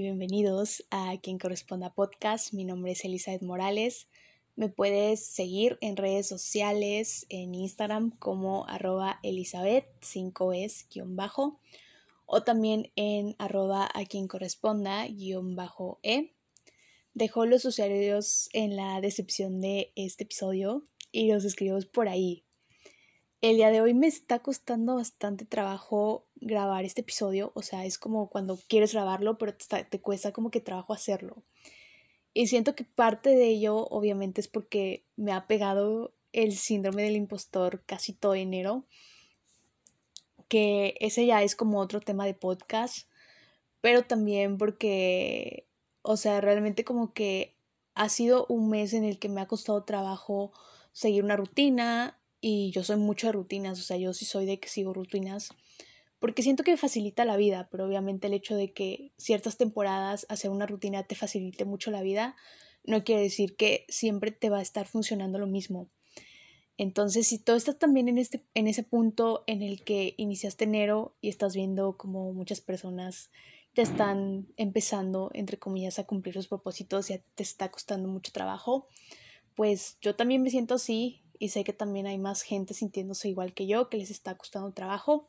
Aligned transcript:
bienvenidos 0.00 0.84
a 0.90 1.16
Quien 1.20 1.38
Corresponda 1.38 1.92
Podcast. 1.92 2.52
Mi 2.52 2.64
nombre 2.64 2.92
es 2.92 3.04
Elizabeth 3.04 3.42
Morales. 3.42 4.06
Me 4.54 4.68
puedes 4.68 5.24
seguir 5.26 5.76
en 5.80 5.96
redes 5.96 6.28
sociales, 6.28 7.26
en 7.30 7.54
Instagram 7.54 8.10
como 8.18 8.68
arroba 8.68 9.18
Elizabeth 9.24 9.86
5es 10.00 10.86
guion 10.92 11.16
bajo 11.16 11.58
o 12.26 12.44
también 12.44 12.92
en 12.94 13.34
arroba 13.38 13.88
a 13.92 14.04
quien 14.04 14.28
corresponda 14.28 15.06
guion 15.08 15.56
bajo 15.56 15.98
e. 16.04 16.32
Dejo 17.14 17.44
los 17.46 17.64
usuarios 17.64 18.50
en 18.52 18.76
la 18.76 19.00
descripción 19.00 19.60
de 19.60 19.92
este 19.96 20.24
episodio 20.24 20.86
y 21.10 21.32
los 21.32 21.44
escribo 21.44 21.78
por 21.92 22.08
ahí. 22.08 22.44
El 23.40 23.56
día 23.56 23.70
de 23.70 23.80
hoy 23.80 23.94
me 23.94 24.06
está 24.06 24.40
costando 24.40 24.96
bastante 24.96 25.44
trabajo 25.44 26.27
grabar 26.40 26.84
este 26.84 27.00
episodio, 27.00 27.52
o 27.54 27.62
sea, 27.62 27.84
es 27.84 27.98
como 27.98 28.28
cuando 28.28 28.58
quieres 28.68 28.92
grabarlo, 28.92 29.38
pero 29.38 29.54
te, 29.54 30.00
cuesta 30.00 30.32
como 30.32 30.50
que 30.50 30.60
trabajo 30.60 30.92
hacerlo. 30.92 31.42
Y 32.34 32.46
siento 32.46 32.74
que 32.74 32.84
parte 32.84 33.30
de 33.30 33.48
ello 33.48 33.86
obviamente 33.88 34.40
es 34.40 34.48
porque 34.48 35.04
me 35.16 35.32
ha 35.32 35.46
pegado 35.46 36.14
el 36.32 36.52
síndrome 36.52 37.02
del 37.02 37.16
impostor 37.16 37.82
casi 37.86 38.12
todo 38.12 38.34
enero, 38.34 38.84
que 40.48 40.94
ese 41.00 41.26
ya 41.26 41.42
es 41.42 41.56
como 41.56 41.80
otro 41.80 42.00
tema 42.00 42.26
de 42.26 42.34
podcast, 42.34 43.08
pero 43.80 44.02
también 44.02 44.58
porque, 44.58 45.66
o 46.02 46.16
sea, 46.16 46.40
realmente 46.40 46.84
como 46.84 47.12
que 47.12 47.54
ha 47.94 48.08
sido 48.08 48.46
un 48.48 48.68
mes 48.68 48.92
en 48.92 49.04
el 49.04 49.18
que 49.18 49.28
me 49.28 49.40
ha 49.40 49.46
costado 49.46 49.82
trabajo 49.84 50.52
seguir 50.92 51.24
una 51.24 51.36
rutina 51.36 52.18
y 52.40 52.70
yo 52.70 52.84
soy 52.84 52.96
mucho 52.96 53.26
de 53.26 53.32
rutinas, 53.32 53.80
o 53.80 53.82
sea, 53.82 53.96
yo 53.96 54.12
sí 54.12 54.24
soy 54.24 54.46
de 54.46 54.60
que 54.60 54.68
sigo 54.68 54.92
rutinas 54.92 55.50
porque 56.18 56.42
siento 56.42 56.64
que 56.64 56.76
facilita 56.76 57.24
la 57.24 57.36
vida, 57.36 57.68
pero 57.70 57.86
obviamente 57.86 58.26
el 58.26 58.34
hecho 58.34 58.56
de 58.56 58.72
que 58.72 59.12
ciertas 59.16 59.56
temporadas 59.56 60.26
hacer 60.28 60.50
una 60.50 60.66
rutina 60.66 61.04
te 61.04 61.14
facilite 61.14 61.64
mucho 61.64 61.90
la 61.90 62.02
vida, 62.02 62.36
no 62.84 63.04
quiere 63.04 63.22
decir 63.22 63.56
que 63.56 63.84
siempre 63.88 64.30
te 64.30 64.50
va 64.50 64.58
a 64.58 64.62
estar 64.62 64.86
funcionando 64.86 65.38
lo 65.38 65.46
mismo. 65.46 65.88
Entonces, 66.76 67.26
si 67.26 67.38
tú 67.38 67.52
estás 67.52 67.78
también 67.78 68.08
en, 68.08 68.18
este, 68.18 68.44
en 68.54 68.68
ese 68.68 68.84
punto 68.84 69.42
en 69.48 69.62
el 69.62 69.82
que 69.82 70.14
iniciaste 70.16 70.64
enero 70.64 71.16
y 71.20 71.28
estás 71.28 71.54
viendo 71.54 71.96
como 71.96 72.32
muchas 72.32 72.60
personas 72.60 73.30
ya 73.74 73.82
están 73.82 74.48
empezando, 74.56 75.30
entre 75.34 75.58
comillas, 75.58 75.98
a 75.98 76.04
cumplir 76.04 76.34
sus 76.34 76.48
propósitos 76.48 77.10
y 77.10 77.20
te 77.34 77.42
está 77.42 77.70
costando 77.70 78.08
mucho 78.08 78.32
trabajo, 78.32 78.88
pues 79.54 79.98
yo 80.00 80.16
también 80.16 80.42
me 80.42 80.50
siento 80.50 80.74
así 80.74 81.22
y 81.38 81.50
sé 81.50 81.64
que 81.64 81.72
también 81.72 82.06
hay 82.06 82.18
más 82.18 82.42
gente 82.42 82.74
sintiéndose 82.74 83.28
igual 83.28 83.54
que 83.54 83.66
yo, 83.66 83.88
que 83.88 83.98
les 83.98 84.10
está 84.10 84.36
costando 84.36 84.72
trabajo. 84.72 85.28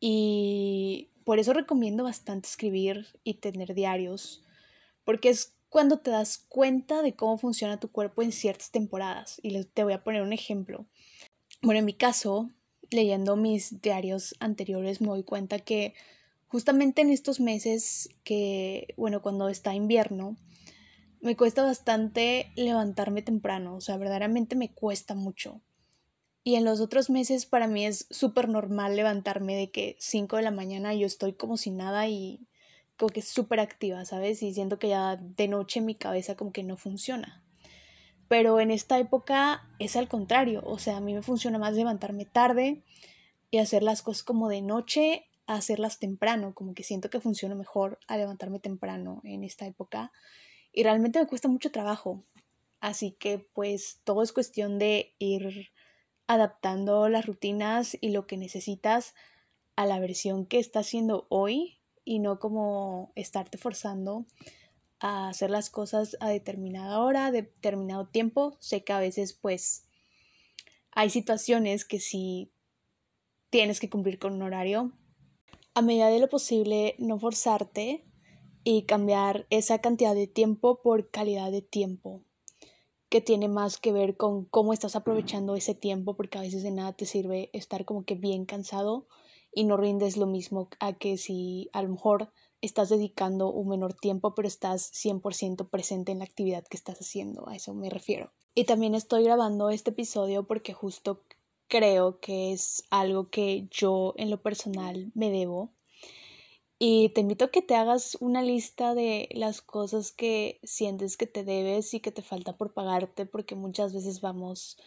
Y 0.00 1.10
por 1.24 1.38
eso 1.38 1.52
recomiendo 1.52 2.02
bastante 2.02 2.48
escribir 2.48 3.06
y 3.22 3.34
tener 3.34 3.74
diarios, 3.74 4.42
porque 5.04 5.28
es 5.28 5.54
cuando 5.68 5.98
te 5.98 6.10
das 6.10 6.38
cuenta 6.38 7.02
de 7.02 7.14
cómo 7.14 7.38
funciona 7.38 7.78
tu 7.78 7.92
cuerpo 7.92 8.22
en 8.22 8.32
ciertas 8.32 8.70
temporadas. 8.70 9.38
Y 9.42 9.64
te 9.64 9.84
voy 9.84 9.92
a 9.92 10.02
poner 10.02 10.22
un 10.22 10.32
ejemplo. 10.32 10.86
Bueno, 11.62 11.78
en 11.78 11.84
mi 11.84 11.94
caso, 11.94 12.50
leyendo 12.90 13.36
mis 13.36 13.80
diarios 13.80 14.34
anteriores, 14.40 15.00
me 15.00 15.08
doy 15.08 15.22
cuenta 15.22 15.60
que 15.60 15.94
justamente 16.48 17.02
en 17.02 17.10
estos 17.10 17.38
meses 17.38 18.08
que, 18.24 18.94
bueno, 18.96 19.22
cuando 19.22 19.48
está 19.48 19.74
invierno, 19.74 20.36
me 21.20 21.36
cuesta 21.36 21.62
bastante 21.62 22.50
levantarme 22.56 23.22
temprano, 23.22 23.76
o 23.76 23.80
sea, 23.80 23.96
verdaderamente 23.98 24.56
me 24.56 24.72
cuesta 24.72 25.14
mucho. 25.14 25.60
Y 26.42 26.54
en 26.54 26.64
los 26.64 26.80
otros 26.80 27.10
meses 27.10 27.44
para 27.46 27.66
mí 27.66 27.84
es 27.84 28.06
súper 28.10 28.48
normal 28.48 28.96
levantarme 28.96 29.56
de 29.56 29.70
que 29.70 29.96
5 29.98 30.36
de 30.36 30.42
la 30.42 30.50
mañana 30.50 30.94
yo 30.94 31.06
estoy 31.06 31.34
como 31.34 31.56
sin 31.56 31.76
nada 31.76 32.08
y 32.08 32.46
como 32.96 33.10
que 33.10 33.22
súper 33.22 33.60
activa, 33.60 34.04
¿sabes? 34.04 34.42
Y 34.42 34.52
siento 34.54 34.78
que 34.78 34.88
ya 34.88 35.16
de 35.16 35.48
noche 35.48 35.80
mi 35.80 35.94
cabeza 35.94 36.36
como 36.36 36.52
que 36.52 36.62
no 36.62 36.76
funciona. 36.76 37.44
Pero 38.28 38.60
en 38.60 38.70
esta 38.70 38.98
época 38.98 39.68
es 39.78 39.96
al 39.96 40.08
contrario, 40.08 40.62
o 40.64 40.78
sea, 40.78 40.98
a 40.98 41.00
mí 41.00 41.14
me 41.14 41.22
funciona 41.22 41.58
más 41.58 41.74
levantarme 41.74 42.24
tarde 42.24 42.84
y 43.50 43.58
hacer 43.58 43.82
las 43.82 44.02
cosas 44.02 44.22
como 44.22 44.48
de 44.48 44.62
noche 44.62 45.26
a 45.46 45.54
hacerlas 45.54 45.98
temprano, 45.98 46.54
como 46.54 46.74
que 46.74 46.84
siento 46.84 47.10
que 47.10 47.20
funciona 47.20 47.54
mejor 47.54 47.98
a 48.06 48.16
levantarme 48.16 48.60
temprano 48.60 49.20
en 49.24 49.42
esta 49.42 49.66
época 49.66 50.12
y 50.72 50.84
realmente 50.84 51.18
me 51.18 51.26
cuesta 51.26 51.48
mucho 51.48 51.72
trabajo. 51.72 52.24
Así 52.80 53.12
que 53.18 53.38
pues 53.52 54.00
todo 54.04 54.22
es 54.22 54.32
cuestión 54.32 54.78
de 54.78 55.14
ir 55.18 55.70
adaptando 56.30 57.08
las 57.08 57.26
rutinas 57.26 57.98
y 58.00 58.10
lo 58.10 58.28
que 58.28 58.36
necesitas 58.36 59.16
a 59.74 59.84
la 59.84 59.98
versión 59.98 60.46
que 60.46 60.60
estás 60.60 60.86
haciendo 60.86 61.26
hoy 61.28 61.80
y 62.04 62.20
no 62.20 62.38
como 62.38 63.10
estarte 63.16 63.58
forzando 63.58 64.26
a 65.00 65.30
hacer 65.30 65.50
las 65.50 65.70
cosas 65.70 66.16
a 66.20 66.28
determinada 66.28 67.00
hora, 67.00 67.32
determinado 67.32 68.06
tiempo. 68.06 68.56
Sé 68.60 68.84
que 68.84 68.92
a 68.92 69.00
veces 69.00 69.32
pues 69.32 69.88
hay 70.92 71.10
situaciones 71.10 71.84
que 71.84 71.98
si 71.98 72.52
tienes 73.50 73.80
que 73.80 73.90
cumplir 73.90 74.20
con 74.20 74.34
un 74.34 74.42
horario, 74.42 74.92
a 75.74 75.82
medida 75.82 76.10
de 76.10 76.20
lo 76.20 76.28
posible 76.28 76.94
no 76.98 77.18
forzarte 77.18 78.04
y 78.62 78.82
cambiar 78.84 79.48
esa 79.50 79.80
cantidad 79.80 80.14
de 80.14 80.28
tiempo 80.28 80.80
por 80.80 81.10
calidad 81.10 81.50
de 81.50 81.62
tiempo 81.62 82.24
que 83.10 83.20
tiene 83.20 83.48
más 83.48 83.76
que 83.76 83.92
ver 83.92 84.16
con 84.16 84.44
cómo 84.44 84.72
estás 84.72 84.94
aprovechando 84.94 85.56
ese 85.56 85.74
tiempo, 85.74 86.16
porque 86.16 86.38
a 86.38 86.42
veces 86.42 86.62
de 86.62 86.70
nada 86.70 86.92
te 86.92 87.06
sirve 87.06 87.50
estar 87.52 87.84
como 87.84 88.04
que 88.04 88.14
bien 88.14 88.46
cansado 88.46 89.08
y 89.52 89.64
no 89.64 89.76
rindes 89.76 90.16
lo 90.16 90.26
mismo 90.26 90.70
a 90.78 90.92
que 90.92 91.18
si 91.18 91.68
a 91.72 91.82
lo 91.82 91.88
mejor 91.88 92.32
estás 92.60 92.88
dedicando 92.88 93.50
un 93.50 93.68
menor 93.68 93.94
tiempo, 93.94 94.34
pero 94.34 94.46
estás 94.46 94.92
100% 94.92 95.68
presente 95.68 96.12
en 96.12 96.20
la 96.20 96.24
actividad 96.24 96.64
que 96.64 96.76
estás 96.76 97.00
haciendo, 97.00 97.48
a 97.48 97.56
eso 97.56 97.74
me 97.74 97.90
refiero. 97.90 98.30
Y 98.54 98.64
también 98.64 98.94
estoy 98.94 99.24
grabando 99.24 99.70
este 99.70 99.90
episodio 99.90 100.46
porque 100.46 100.72
justo 100.72 101.24
creo 101.66 102.20
que 102.20 102.52
es 102.52 102.84
algo 102.90 103.28
que 103.28 103.66
yo 103.72 104.14
en 104.18 104.30
lo 104.30 104.40
personal 104.40 105.10
me 105.14 105.30
debo 105.30 105.72
y 106.82 107.10
te 107.10 107.20
invito 107.20 107.44
a 107.44 107.50
que 107.50 107.60
te 107.60 107.76
hagas 107.76 108.16
una 108.20 108.40
lista 108.40 108.94
de 108.94 109.28
las 109.32 109.60
cosas 109.60 110.12
que 110.12 110.60
sientes 110.62 111.18
que 111.18 111.26
te 111.26 111.44
debes 111.44 111.92
y 111.92 112.00
que 112.00 112.10
te 112.10 112.22
falta 112.22 112.56
por 112.56 112.72
pagarte, 112.72 113.26
porque 113.26 113.54
muchas 113.54 113.92
veces 113.92 114.22
vamos 114.22 114.78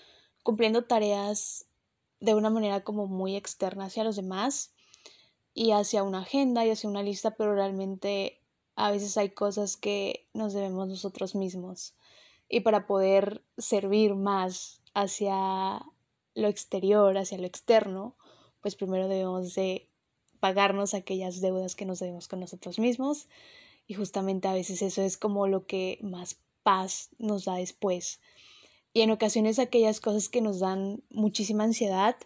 cumpliendo 0.42 0.86
tareas 0.86 1.68
de 2.20 2.34
una 2.34 2.50
manera 2.50 2.84
como 2.84 3.06
muy 3.06 3.36
externa 3.36 3.86
hacia 3.86 4.04
los 4.04 4.16
demás 4.16 4.74
y 5.54 5.70
hacia 5.70 6.02
una 6.02 6.22
agenda 6.22 6.66
y 6.66 6.72
hacia 6.72 6.90
una 6.90 7.04
lista, 7.04 7.36
pero 7.36 7.54
realmente 7.54 8.42
a 8.75 8.90
veces 8.90 9.16
hay 9.16 9.30
cosas 9.30 9.78
que 9.78 10.28
nos 10.34 10.54
debemos 10.54 10.88
nosotros 10.88 11.36
mismos. 11.36 11.94
Y 12.50 12.62
para 12.62 12.88
poder 12.88 13.44
servir 13.60 14.16
más 14.16 14.81
hacia 14.96 15.86
lo 16.34 16.48
exterior, 16.48 17.20
hacia 17.20 17.38
lo 17.38 17.46
externo, 17.46 18.16
pues 18.62 18.75
primero 18.75 19.08
debemos 19.08 19.54
de 19.54 19.93
pagarnos 20.44 20.94
aquellas 20.94 21.40
deudas 21.40 21.74
que 21.74 21.86
nos 21.86 22.00
debemos 22.00 22.28
con 22.28 22.42
nosotros 22.42 22.78
mismos 22.78 23.30
y 23.88 23.94
justamente 23.94 24.50
a 24.50 24.54
veces 24.54 24.81
eso 24.81 25.02
es 25.02 25.16
como 25.16 25.48
lo 25.48 25.68
que 25.68 26.00
más 26.02 26.38
paz 26.64 27.12
nos 27.18 27.46
da 27.46 27.56
después. 27.56 28.20
Y 28.92 29.04
en 29.04 29.12
ocasiones 29.12 29.58
aquellas 29.58 30.02
cosas 30.02 30.28
que 30.28 30.42
nos 30.42 30.59
dan 30.59 31.02
muchísima 31.09 31.64
ansiedad 31.64 32.18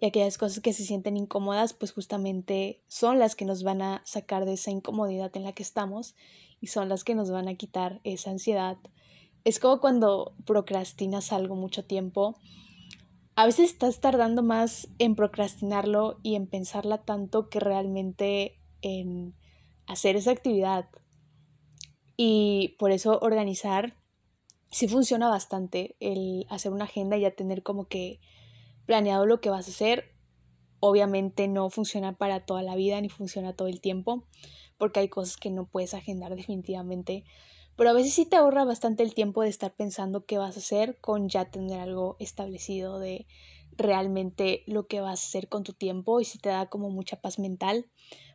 y 0.00 0.06
aquellas 0.06 0.38
cosas 0.38 0.58
que 0.58 0.72
se 0.72 0.84
sienten 0.84 1.16
incómodas, 1.16 1.72
pues 1.72 1.92
justamente 1.92 2.82
son 2.88 3.20
las 3.20 3.36
que 3.36 3.44
nos 3.44 3.62
van 3.62 3.80
a 3.80 4.02
sacar 4.04 4.44
de 4.44 4.54
esa 4.54 4.72
incomodidad 4.72 5.30
en 5.36 5.44
la 5.44 5.52
que 5.52 5.62
estamos 5.62 6.16
y 6.60 6.66
son 6.66 6.88
las 6.88 7.04
que 7.04 7.14
nos 7.14 7.30
van 7.30 7.46
a 7.46 7.54
quitar 7.54 8.00
esa 8.02 8.32
ansiedad. 8.32 8.76
Es 9.44 9.60
como 9.60 9.80
cuando 9.80 10.34
procrastinas 10.46 11.32
algo 11.32 11.54
mucho 11.54 11.84
tiempo 11.84 12.34
a 13.34 13.46
veces 13.46 13.70
estás 13.70 14.00
tardando 14.00 14.42
más 14.42 14.88
en 14.98 15.14
procrastinarlo 15.14 16.18
y 16.22 16.34
en 16.34 16.46
pensarla 16.46 16.98
tanto 16.98 17.48
que 17.48 17.60
realmente 17.60 18.60
en 18.82 19.34
hacer 19.86 20.16
esa 20.16 20.32
actividad. 20.32 20.88
Y 22.16 22.76
por 22.78 22.90
eso 22.90 23.18
organizar 23.22 23.96
sí 24.70 24.86
funciona 24.86 25.28
bastante 25.28 25.96
el 26.00 26.46
hacer 26.50 26.72
una 26.72 26.84
agenda 26.84 27.16
y 27.16 27.22
ya 27.22 27.30
tener 27.30 27.62
como 27.62 27.88
que 27.88 28.20
planeado 28.86 29.24
lo 29.26 29.40
que 29.40 29.50
vas 29.50 29.66
a 29.66 29.70
hacer. 29.70 30.14
Obviamente 30.80 31.48
no 31.48 31.70
funciona 31.70 32.16
para 32.16 32.44
toda 32.44 32.62
la 32.62 32.76
vida 32.76 33.00
ni 33.00 33.08
funciona 33.08 33.54
todo 33.54 33.68
el 33.68 33.80
tiempo 33.80 34.26
porque 34.76 35.00
hay 35.00 35.08
cosas 35.08 35.36
que 35.36 35.50
no 35.50 35.66
puedes 35.66 35.94
agendar 35.94 36.34
definitivamente 36.34 37.24
pero 37.76 37.90
a 37.90 37.92
veces 37.92 38.14
sí 38.14 38.26
te 38.26 38.36
ahorra 38.36 38.64
bastante 38.64 39.02
el 39.02 39.14
tiempo 39.14 39.42
de 39.42 39.48
estar 39.48 39.74
pensando 39.74 40.24
qué 40.24 40.38
vas 40.38 40.56
a 40.56 40.60
hacer 40.60 40.98
con 41.00 41.28
ya 41.28 41.50
tener 41.50 41.80
algo 41.80 42.16
establecido 42.18 42.98
de 42.98 43.26
realmente 43.76 44.62
lo 44.66 44.86
que 44.86 45.00
vas 45.00 45.20
a 45.20 45.26
hacer 45.26 45.48
con 45.48 45.62
tu 45.62 45.72
tiempo 45.72 46.20
y 46.20 46.24
si 46.24 46.38
te 46.38 46.50
da 46.50 46.66
como 46.66 46.90
mucha 46.90 47.20
paz 47.20 47.38
mental. 47.38 47.86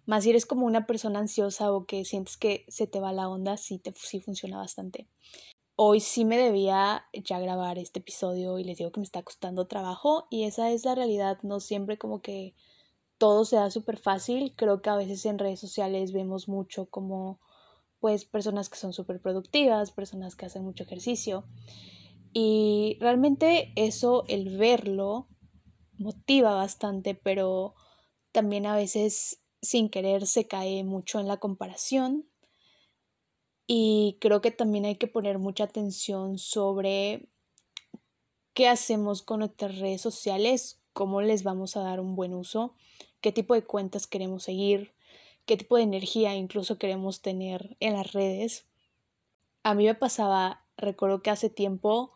Más 0.06 0.24
si 0.24 0.32
eres 0.32 0.46
como 0.46 0.66
una 0.66 0.86
persona 0.86 1.20
ansiosa 1.20 1.72
o 1.72 1.86
que 1.86 2.06
sientes 2.06 2.38
que 2.38 2.66
se 2.70 2.88
te 2.88 3.00
va 3.00 3.12
la 3.12 3.30
onda, 3.30 3.58
sí, 3.58 3.78
te, 3.78 3.94
sí 3.96 4.20
funciona 4.20 4.58
bastante. 4.58 5.08
Hoy 5.76 6.00
sí 6.00 6.26
me 6.26 6.38
debía 6.38 7.06
ya 7.14 7.40
grabar 7.40 7.78
este 7.78 8.00
episodio 8.00 8.58
y 8.58 8.64
les 8.64 8.78
digo 8.78 8.92
que 8.92 9.00
me 9.00 9.06
está 9.06 9.22
costando 9.22 9.68
trabajo 9.68 10.26
y 10.32 10.46
esa 10.46 10.72
es 10.72 10.86
la 10.86 10.96
realidad, 10.96 11.38
no 11.44 11.60
siempre 11.60 12.00
como 12.00 12.22
que 12.22 12.56
todo 13.20 13.46
se 13.46 13.58
da 13.58 13.70
súper 13.70 14.00
fácil. 14.00 14.54
Creo 14.56 14.82
que 14.82 14.90
a 14.90 14.96
veces 14.96 15.26
en 15.26 15.38
redes 15.38 15.60
sociales 15.60 16.14
vemos 16.14 16.48
mucho 16.48 16.88
como 16.88 17.40
pues 18.00 18.26
personas 18.26 18.70
que 18.70 18.78
son 18.78 18.94
súper 18.94 19.22
productivas, 19.22 19.92
personas 19.92 20.36
que 20.36 20.46
hacen 20.46 20.64
mucho 20.64 20.84
ejercicio. 20.84 21.46
Y 22.34 22.98
realmente 23.00 23.72
eso, 23.76 24.24
el 24.28 24.58
verlo, 24.58 25.28
motiva 25.98 26.54
bastante, 26.54 27.16
pero 27.16 27.76
también 28.32 28.66
a 28.66 28.76
veces 28.76 29.42
sin 29.62 29.90
querer 29.90 30.28
se 30.28 30.48
cae 30.48 30.84
mucho 30.84 31.20
en 31.20 31.28
la 31.28 31.38
comparación. 31.38 32.30
Y 33.66 34.18
creo 34.22 34.42
que 34.42 34.52
también 34.52 34.86
hay 34.86 34.96
que 34.96 35.08
poner 35.08 35.40
mucha 35.40 35.66
atención 35.66 36.38
sobre 36.38 37.28
qué 38.54 38.68
hacemos 38.68 39.22
con 39.22 39.40
nuestras 39.40 39.78
redes 39.78 40.02
sociales, 40.02 40.82
cómo 40.94 41.22
les 41.22 41.44
vamos 41.44 41.76
a 41.76 41.82
dar 41.82 42.00
un 42.00 42.16
buen 42.16 42.34
uso, 42.34 42.76
qué 43.22 43.32
tipo 43.32 43.54
de 43.54 43.66
cuentas 43.66 44.08
queremos 44.08 44.44
seguir, 44.44 44.94
qué 45.48 45.58
tipo 45.58 45.78
de 45.78 45.84
energía 45.84 46.36
incluso 46.36 46.78
queremos 46.78 47.22
tener 47.22 47.76
en 47.80 47.94
las 47.94 48.14
redes. 48.14 48.68
A 49.64 49.74
mí 49.74 49.86
me 49.86 49.96
pasaba, 49.96 50.66
recuerdo 50.78 51.24
que 51.24 51.32
hace 51.32 51.50
tiempo 51.50 52.12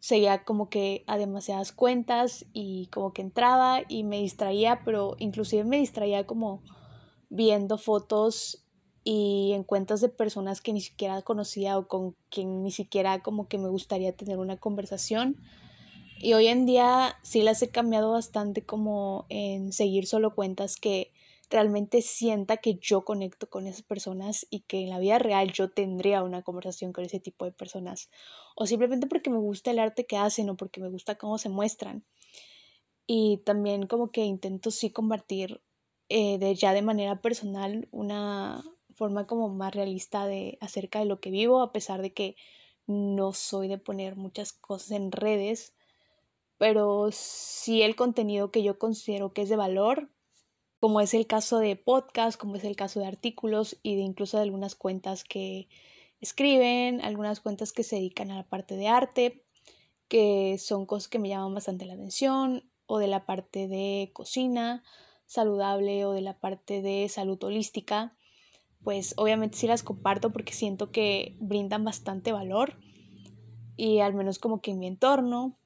seguía 0.00 0.44
como 0.44 0.68
que 0.68 1.04
a 1.06 1.16
demasiadas 1.16 1.72
cuentas 1.72 2.44
y 2.52 2.88
como 2.88 3.12
que 3.12 3.22
entraba 3.22 3.82
y 3.88 4.02
me 4.02 4.20
distraía, 4.20 4.82
pero 4.84 5.14
inclusive 5.18 5.64
me 5.64 5.78
distraía 5.78 6.26
como 6.26 6.60
viendo 7.30 7.78
fotos 7.78 8.66
y 9.04 9.52
en 9.54 9.62
cuentas 9.62 10.00
de 10.00 10.08
personas 10.08 10.60
que 10.60 10.72
ni 10.72 10.80
siquiera 10.80 11.22
conocía 11.22 11.78
o 11.78 11.86
con 11.86 12.16
quien 12.30 12.64
ni 12.64 12.72
siquiera 12.72 13.22
como 13.22 13.46
que 13.46 13.58
me 13.58 13.68
gustaría 13.68 14.14
tener 14.16 14.38
una 14.38 14.56
conversación. 14.56 15.36
Y 16.18 16.34
hoy 16.34 16.48
en 16.48 16.66
día 16.66 17.16
sí 17.22 17.42
las 17.42 17.62
he 17.62 17.70
cambiado 17.70 18.10
bastante 18.10 18.64
como 18.64 19.26
en 19.28 19.72
seguir 19.72 20.06
solo 20.06 20.34
cuentas 20.34 20.76
que 20.76 21.12
realmente 21.52 22.02
sienta 22.02 22.56
que 22.56 22.74
yo 22.80 23.04
conecto 23.04 23.48
con 23.48 23.66
esas 23.66 23.82
personas 23.82 24.46
y 24.50 24.60
que 24.60 24.80
en 24.80 24.90
la 24.90 24.98
vida 24.98 25.18
real 25.18 25.52
yo 25.52 25.70
tendría 25.70 26.22
una 26.22 26.42
conversación 26.42 26.92
con 26.92 27.04
ese 27.04 27.20
tipo 27.20 27.44
de 27.44 27.52
personas. 27.52 28.10
O 28.56 28.66
simplemente 28.66 29.06
porque 29.06 29.30
me 29.30 29.38
gusta 29.38 29.70
el 29.70 29.78
arte 29.78 30.06
que 30.06 30.16
hacen 30.16 30.50
o 30.50 30.56
porque 30.56 30.80
me 30.80 30.88
gusta 30.88 31.16
cómo 31.16 31.38
se 31.38 31.48
muestran. 31.48 32.04
Y 33.06 33.38
también 33.44 33.86
como 33.86 34.10
que 34.10 34.24
intento 34.24 34.70
sí 34.70 34.90
compartir 34.90 35.60
eh, 36.08 36.38
de, 36.38 36.54
ya 36.54 36.72
de 36.72 36.82
manera 36.82 37.20
personal 37.20 37.88
una 37.90 38.64
forma 38.94 39.26
como 39.26 39.48
más 39.48 39.74
realista 39.74 40.26
de 40.26 40.58
acerca 40.60 40.98
de 40.98 41.06
lo 41.06 41.20
que 41.20 41.30
vivo, 41.30 41.62
a 41.62 41.72
pesar 41.72 42.02
de 42.02 42.12
que 42.12 42.36
no 42.86 43.32
soy 43.32 43.68
de 43.68 43.78
poner 43.78 44.16
muchas 44.16 44.52
cosas 44.52 44.92
en 44.92 45.12
redes, 45.12 45.74
pero 46.58 47.10
sí 47.10 47.82
el 47.82 47.96
contenido 47.96 48.50
que 48.50 48.62
yo 48.62 48.78
considero 48.78 49.32
que 49.32 49.42
es 49.42 49.48
de 49.48 49.56
valor, 49.56 50.11
como 50.82 51.00
es 51.00 51.14
el 51.14 51.28
caso 51.28 51.60
de 51.60 51.76
podcast, 51.76 52.36
como 52.36 52.56
es 52.56 52.64
el 52.64 52.74
caso 52.74 52.98
de 52.98 53.06
artículos 53.06 53.78
y 53.84 53.94
de 53.94 54.02
incluso 54.02 54.36
de 54.36 54.42
algunas 54.42 54.74
cuentas 54.74 55.22
que 55.22 55.68
escriben, 56.20 57.00
algunas 57.02 57.38
cuentas 57.38 57.70
que 57.70 57.84
se 57.84 57.94
dedican 57.94 58.32
a 58.32 58.38
la 58.38 58.42
parte 58.42 58.74
de 58.74 58.88
arte, 58.88 59.44
que 60.08 60.58
son 60.58 60.84
cosas 60.86 61.08
que 61.08 61.20
me 61.20 61.28
llaman 61.28 61.54
bastante 61.54 61.84
la 61.84 61.94
atención, 61.94 62.68
o 62.86 62.98
de 62.98 63.06
la 63.06 63.26
parte 63.26 63.68
de 63.68 64.10
cocina 64.12 64.82
saludable 65.24 66.04
o 66.04 66.14
de 66.14 66.20
la 66.20 66.40
parte 66.40 66.82
de 66.82 67.08
salud 67.08 67.40
holística, 67.44 68.16
pues 68.82 69.14
obviamente 69.18 69.58
sí 69.58 69.68
las 69.68 69.84
comparto 69.84 70.32
porque 70.32 70.52
siento 70.52 70.90
que 70.90 71.36
brindan 71.38 71.84
bastante 71.84 72.32
valor 72.32 72.74
y 73.76 74.00
al 74.00 74.14
menos 74.14 74.40
como 74.40 74.60
que 74.60 74.72
en 74.72 74.80
mi 74.80 74.88
entorno, 74.88 75.56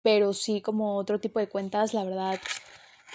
pero 0.00 0.32
sí 0.32 0.62
como 0.62 0.96
otro 0.96 1.20
tipo 1.20 1.40
de 1.40 1.50
cuentas, 1.50 1.92
la 1.92 2.04
verdad 2.04 2.40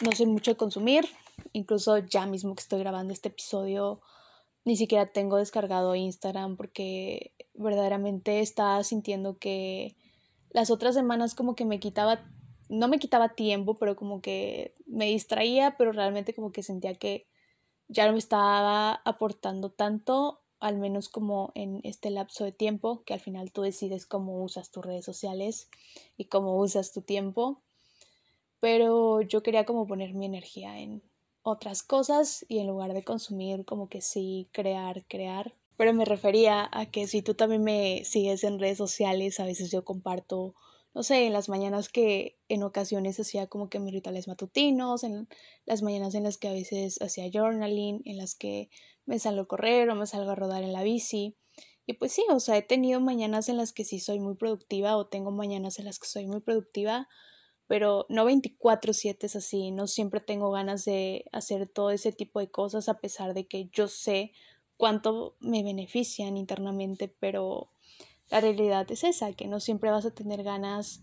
no 0.02 0.12
sé 0.12 0.26
mucho 0.26 0.52
de 0.52 0.58
consumir. 0.58 1.06
Incluso 1.54 1.98
ya 2.00 2.26
mismo 2.26 2.56
que 2.56 2.62
estoy 2.62 2.80
grabando 2.80 3.14
este 3.14 3.30
episodio, 3.30 4.02
ni 4.64 4.76
siquiera 4.76 5.12
tengo 5.12 5.38
descargado 5.38 5.96
Instagram 5.96 6.58
porque 6.58 7.34
verdaderamente 7.54 8.40
estaba 8.40 8.84
sintiendo 8.84 9.38
que 9.38 9.96
las 10.50 10.70
otras 10.70 10.96
semanas 10.96 11.36
como 11.36 11.56
que 11.56 11.66
me 11.66 11.80
quitaba, 11.80 12.26
no 12.70 12.88
me 12.88 13.00
quitaba 13.00 13.36
tiempo, 13.36 13.76
pero 13.76 13.96
como 13.96 14.22
que 14.22 14.74
me 14.86 15.06
distraía, 15.06 15.76
pero 15.78 15.92
realmente 15.92 16.34
como 16.34 16.52
que 16.52 16.64
sentía 16.64 16.96
que 16.96 17.28
ya 17.88 18.08
no 18.08 18.14
me 18.14 18.20
estaba 18.20 19.02
aportando 19.06 19.70
tanto, 19.70 20.42
al 20.60 20.78
menos 20.78 21.10
como 21.10 21.52
en 21.54 21.82
este 21.84 22.10
lapso 22.10 22.44
de 22.44 22.52
tiempo, 22.52 23.04
que 23.04 23.14
al 23.14 23.20
final 23.20 23.52
tú 23.52 23.62
decides 23.62 24.06
cómo 24.06 24.42
usas 24.44 24.72
tus 24.72 24.84
redes 24.84 25.06
sociales 25.06 25.70
y 26.18 26.26
cómo 26.26 26.58
usas 26.58 26.92
tu 26.92 27.02
tiempo 27.02 27.62
pero 28.66 29.22
yo 29.22 29.44
quería 29.44 29.64
como 29.64 29.86
poner 29.86 30.16
mi 30.16 30.26
energía 30.26 30.80
en 30.80 31.04
otras 31.44 31.84
cosas 31.84 32.44
y 32.50 32.58
en 32.58 32.66
lugar 32.66 32.96
de 32.96 33.04
consumir 33.04 33.64
como 33.64 33.90
que 33.90 34.02
sí 34.02 34.50
crear, 34.52 35.06
crear. 35.06 35.54
Pero 35.78 35.94
me 35.94 36.04
refería 36.04 36.68
a 36.72 36.88
que 36.88 37.06
si 37.06 37.22
tú 37.22 37.36
también 37.36 37.64
me 37.64 38.04
sigues 38.06 38.44
en 38.44 38.58
redes 38.60 38.80
sociales, 38.80 39.40
a 39.40 39.46
veces 39.46 39.70
yo 39.70 39.86
comparto, 39.86 40.56
no 40.96 41.04
sé, 41.04 41.28
en 41.28 41.34
las 41.34 41.48
mañanas 41.48 41.90
que 41.90 42.40
en 42.50 42.64
ocasiones 42.64 43.20
hacía 43.20 43.46
como 43.46 43.70
que 43.70 43.80
mis 43.80 43.94
rituales 43.94 44.28
matutinos, 44.28 45.04
en 45.04 45.28
las 45.68 45.84
mañanas 45.84 46.16
en 46.16 46.24
las 46.24 46.40
que 46.40 46.48
a 46.48 46.54
veces 46.54 47.00
hacía 47.04 47.30
journaling, 47.32 48.02
en 48.04 48.18
las 48.18 48.34
que 48.34 48.72
me 49.06 49.20
salgo 49.20 49.42
a 49.42 49.48
correr 49.48 49.92
o 49.92 49.96
me 49.96 50.08
salgo 50.08 50.32
a 50.32 50.36
rodar 50.36 50.64
en 50.64 50.74
la 50.74 50.82
bici. 50.82 51.36
Y 51.86 51.94
pues 51.94 52.14
sí, 52.14 52.26
o 52.32 52.40
sea, 52.40 52.58
he 52.58 52.64
tenido 52.64 53.00
mañanas 53.00 53.48
en 53.48 53.58
las 53.58 53.74
que 53.74 53.86
sí 53.86 54.00
soy 54.00 54.20
muy 54.20 54.34
productiva 54.34 54.98
o 54.98 55.06
tengo 55.06 55.30
mañanas 55.30 55.78
en 55.78 55.86
las 55.86 56.00
que 56.00 56.08
soy 56.08 56.26
muy 56.26 56.40
productiva, 56.40 57.08
pero 57.68 58.06
no 58.10 58.26
24/7 58.26 59.26
es 59.26 59.36
así, 59.36 59.72
no 59.72 59.88
siempre 59.88 60.20
tengo 60.20 60.52
ganas 60.52 60.86
de 60.86 61.26
hacer 61.32 61.68
todo 61.68 61.92
ese 61.92 62.12
tipo 62.12 62.40
de 62.40 62.50
cosas 62.50 62.90
a 62.90 63.00
pesar 63.00 63.34
de 63.34 63.48
que 63.48 63.70
yo 63.72 63.88
sé 63.88 64.32
cuánto 64.78 65.36
me 65.40 65.64
benefician 65.64 66.38
internamente, 66.38 67.08
pero 67.08 67.70
la 68.30 68.42
realidad 68.42 68.90
es 68.92 69.04
esa, 69.04 69.34
que 69.34 69.48
no 69.48 69.60
siempre 69.60 69.92
vas 69.92 70.06
a 70.06 70.14
tener 70.14 70.44
ganas 70.44 71.02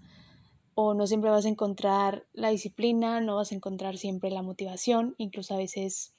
o 0.74 0.94
no 0.94 1.06
siempre 1.06 1.30
vas 1.30 1.44
a 1.44 1.50
encontrar 1.50 2.26
la 2.32 2.48
disciplina, 2.50 3.20
no 3.20 3.36
vas 3.36 3.52
a 3.52 3.54
encontrar 3.54 3.98
siempre 3.98 4.30
la 4.30 4.42
motivación, 4.42 5.14
incluso 5.18 5.54
a 5.54 5.58
veces 5.58 6.14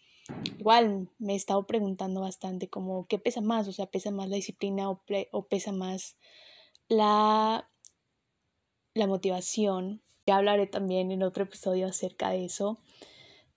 igual 0.58 1.10
me 1.20 1.34
he 1.34 1.36
estado 1.36 1.66
preguntando 1.66 2.22
bastante 2.22 2.70
como 2.70 3.08
qué 3.08 3.20
pesa 3.20 3.42
más, 3.42 3.68
o 3.68 3.74
sea, 3.74 3.88
pesa 3.88 4.12
más 4.12 4.30
la 4.30 4.36
disciplina 4.36 4.90
o, 4.90 5.02
o 5.32 5.48
pesa 5.48 5.72
más 5.72 6.18
la, 6.88 7.70
la 8.94 9.08
motivación 9.08 10.02
ya 10.26 10.38
hablaré 10.38 10.68
también 10.68 11.12
en 11.12 11.24
otro 11.24 11.44
episodio 11.44 11.88
acerca 11.88 12.30
de 12.30 12.46
eso, 12.46 12.80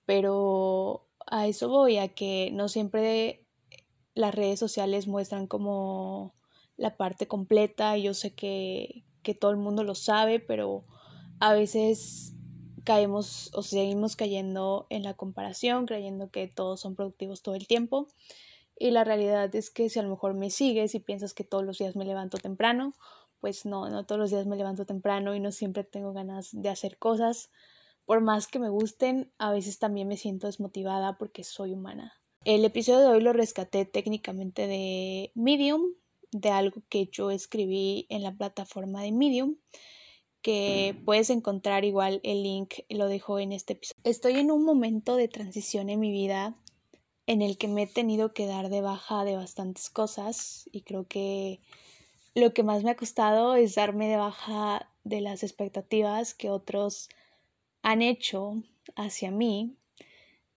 pero 0.04 1.06
a 1.26 1.46
eso 1.46 1.68
voy, 1.68 1.99
a 1.99 2.08
que 2.08 2.50
no 2.52 2.68
siempre 2.68 3.44
las 4.14 4.35
redes 4.35 4.58
sociales 4.58 5.06
muestran 5.06 5.46
como 5.46 6.35
la 6.76 6.96
parte 6.96 7.26
completa. 7.26 7.96
Yo 7.96 8.14
sé 8.14 8.35
que, 8.35 9.04
que 9.23 9.35
todo 9.35 9.50
el 9.50 9.56
mundo 9.56 9.85
lo 9.85 9.94
sabe, 9.94 10.40
pero 10.40 10.85
a 11.40 11.52
veces 11.52 12.35
caemos 12.85 13.50
o 13.52 13.62
seguimos 13.62 14.16
cayendo 14.16 14.87
en 14.90 15.02
la 15.02 15.14
comparación, 15.14 15.87
creyendo 15.87 16.30
que 16.30 16.46
todos 16.46 16.80
son 16.80 16.94
productivos 16.94 17.42
todo 17.42 17.54
el 17.54 17.66
tiempo. 17.66 18.08
Y 18.78 18.90
la 18.90 19.04
realidad 19.04 19.54
es 19.54 19.70
que 19.70 19.88
si 19.88 19.99
a 19.99 20.02
lo 20.02 20.11
mejor 20.11 20.35
me 20.35 20.50
sigues 20.50 20.94
y 20.94 21.00
piensas 21.00 21.35
que 21.35 21.44
todos 21.44 21.64
los 21.64 21.78
días 21.78 21.96
me 21.96 22.04
levanto 22.04 22.38
temprano 22.38 22.94
pues 23.40 23.66
no, 23.66 23.88
no 23.88 24.05
todos 24.07 24.19
los 24.19 24.31
días 24.31 24.47
me 24.47 24.57
levanto 24.57 24.87
temprano 24.87 25.35
y 25.35 25.40
no 25.40 25.52
siempre 25.52 25.85
tengo 25.85 26.12
ganas 26.12 26.50
de 26.52 26.69
hacer 26.69 26.99
cosas. 26.99 27.50
Por 28.05 28.21
más 28.21 28.47
que 28.47 28.59
me 28.59 28.69
gusten, 28.69 29.33
a 29.38 29.50
veces 29.50 29.78
también 29.78 30.09
me 30.09 30.16
siento 30.16 30.47
desmotivada 30.47 31.19
porque 31.19 31.45
soy 31.45 31.73
humana. 31.73 32.14
El 32.45 32.64
episodio 32.64 33.00
de 33.00 33.09
hoy 33.09 33.21
lo 33.21 33.33
rescaté 33.33 33.85
técnicamente 33.85 34.69
de 34.69 35.33
Medium, 35.35 35.95
de 36.31 36.50
algo 36.50 36.83
que 36.88 37.09
yo 37.11 37.31
escribí 37.33 38.07
en 38.09 38.23
la 38.23 38.33
plataforma 38.33 39.02
de 39.02 39.11
Medium, 39.11 39.57
que 40.43 40.97
puedes 41.05 41.31
encontrar 41.31 41.85
igual 41.85 42.21
el 42.23 42.45
link, 42.45 42.75
lo 42.88 43.09
dejo 43.09 43.40
en 43.40 43.50
este 43.50 43.73
episodio. 43.73 44.00
Estoy 44.05 44.35
en 44.35 44.52
un 44.52 44.64
momento 44.64 45.16
de 45.16 45.26
transición 45.26 45.90
en 45.90 45.99
mi 45.99 46.12
vida 46.12 46.57
en 47.26 47.43
el 47.43 47.59
que 47.59 47.66
me 47.66 47.83
he 47.83 47.87
tenido 47.88 48.33
que 48.33 48.47
dar 48.47 48.69
de 48.69 48.81
baja 48.81 49.25
de 49.25 49.35
bastantes 49.35 49.90
cosas 49.90 50.69
y 50.71 50.83
creo 50.83 51.09
que 51.09 51.61
lo 52.37 52.52
que 52.52 52.62
más 52.62 52.85
me 52.85 52.90
ha 52.90 52.97
costado 52.97 53.55
es 53.57 53.76
darme 53.76 54.09
de 54.09 54.19
baja 54.19 54.90
de 55.05 55.23
las 55.23 55.43
expectativas 55.43 56.35
que 56.35 56.50
otros 56.50 57.09
han 57.81 58.02
hecho 58.02 58.62
hacia 58.95 59.31
mí. 59.31 59.75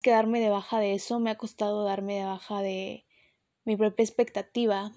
Quedarme 0.02 0.40
de 0.40 0.50
baja 0.50 0.80
de 0.80 0.96
eso 0.96 1.20
me 1.20 1.30
ha 1.30 1.38
costado 1.38 1.84
darme 1.84 2.16
de 2.16 2.24
baja 2.24 2.64
de 2.64 3.06
mi 3.64 3.78
propia 3.78 4.04
expectativa 4.04 4.92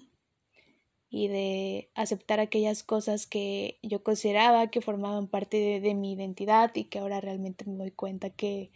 y 1.07 1.27
de 1.27 1.91
aceptar 1.93 2.39
aquellas 2.39 2.81
cosas 2.81 3.27
que 3.27 3.77
yo 3.83 4.01
consideraba 4.01 4.71
que 4.71 4.81
formaban 4.81 5.27
parte 5.27 5.57
de, 5.57 5.81
de, 5.81 5.93
mi 5.93 6.13
identidad 6.13 6.71
y 6.73 6.85
que 6.85 6.97
ahora 6.97 7.21
realmente 7.21 7.63
me 7.65 7.77
doy 7.77 7.91
cuenta 7.91 8.31
que 8.31 8.71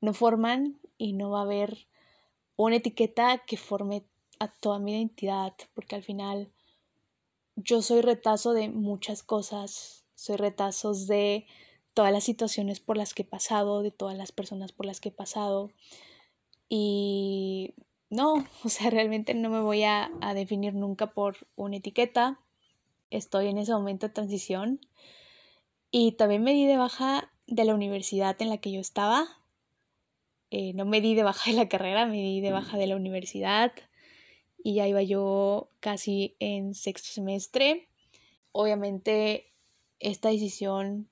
no 0.00 0.12
forman 0.12 0.80
y 0.96 1.12
no 1.12 1.30
va 1.30 1.40
a 1.40 1.42
haber 1.42 1.86
una 2.56 2.76
etiqueta 2.76 3.44
que 3.46 3.56
forme 3.56 4.02
a 4.40 4.48
toda 4.48 4.80
mi 4.80 4.92
identidad 4.92 5.54
porque 5.74 5.94
al 5.94 6.02
final 6.02 6.50
yo 7.64 7.82
soy 7.82 8.02
retazo 8.02 8.52
de 8.52 8.68
muchas 8.68 9.22
cosas, 9.22 10.04
soy 10.14 10.36
retazos 10.36 11.06
de 11.06 11.46
todas 11.92 12.12
las 12.12 12.24
situaciones 12.24 12.78
por 12.78 12.96
las 12.96 13.14
que 13.14 13.22
he 13.22 13.24
pasado, 13.24 13.82
de 13.82 13.90
todas 13.90 14.16
las 14.16 14.30
personas 14.30 14.72
por 14.72 14.86
las 14.86 15.00
que 15.00 15.08
he 15.08 15.12
pasado. 15.12 15.70
Y 16.68 17.74
no, 18.10 18.34
o 18.64 18.68
sea, 18.68 18.90
realmente 18.90 19.34
no 19.34 19.50
me 19.50 19.60
voy 19.60 19.82
a, 19.82 20.10
a 20.20 20.34
definir 20.34 20.74
nunca 20.74 21.12
por 21.12 21.48
una 21.56 21.76
etiqueta. 21.76 22.40
Estoy 23.10 23.48
en 23.48 23.58
ese 23.58 23.72
momento 23.72 24.06
de 24.06 24.14
transición. 24.14 24.80
Y 25.90 26.12
también 26.12 26.42
me 26.44 26.52
di 26.52 26.66
de 26.66 26.76
baja 26.76 27.32
de 27.46 27.64
la 27.64 27.74
universidad 27.74 28.40
en 28.40 28.50
la 28.50 28.58
que 28.58 28.70
yo 28.70 28.80
estaba. 28.80 29.26
Eh, 30.50 30.72
no 30.74 30.84
me 30.84 31.00
di 31.00 31.14
de 31.14 31.24
baja 31.24 31.50
de 31.50 31.56
la 31.56 31.68
carrera, 31.68 32.06
me 32.06 32.16
di 32.16 32.40
de 32.40 32.52
baja 32.52 32.78
de 32.78 32.86
la 32.86 32.96
universidad. 32.96 33.72
Y 34.62 34.74
ya 34.74 34.88
iba 34.88 35.02
yo 35.02 35.70
casi 35.80 36.36
en 36.40 36.74
sexto 36.74 37.08
semestre. 37.10 37.88
Obviamente 38.52 39.52
esta 40.00 40.30
decisión 40.30 41.08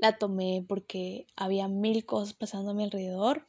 la 0.00 0.18
tomé 0.18 0.64
porque 0.66 1.26
había 1.36 1.68
mil 1.68 2.04
cosas 2.06 2.34
pasando 2.34 2.70
a 2.70 2.74
mi 2.74 2.84
alrededor. 2.84 3.46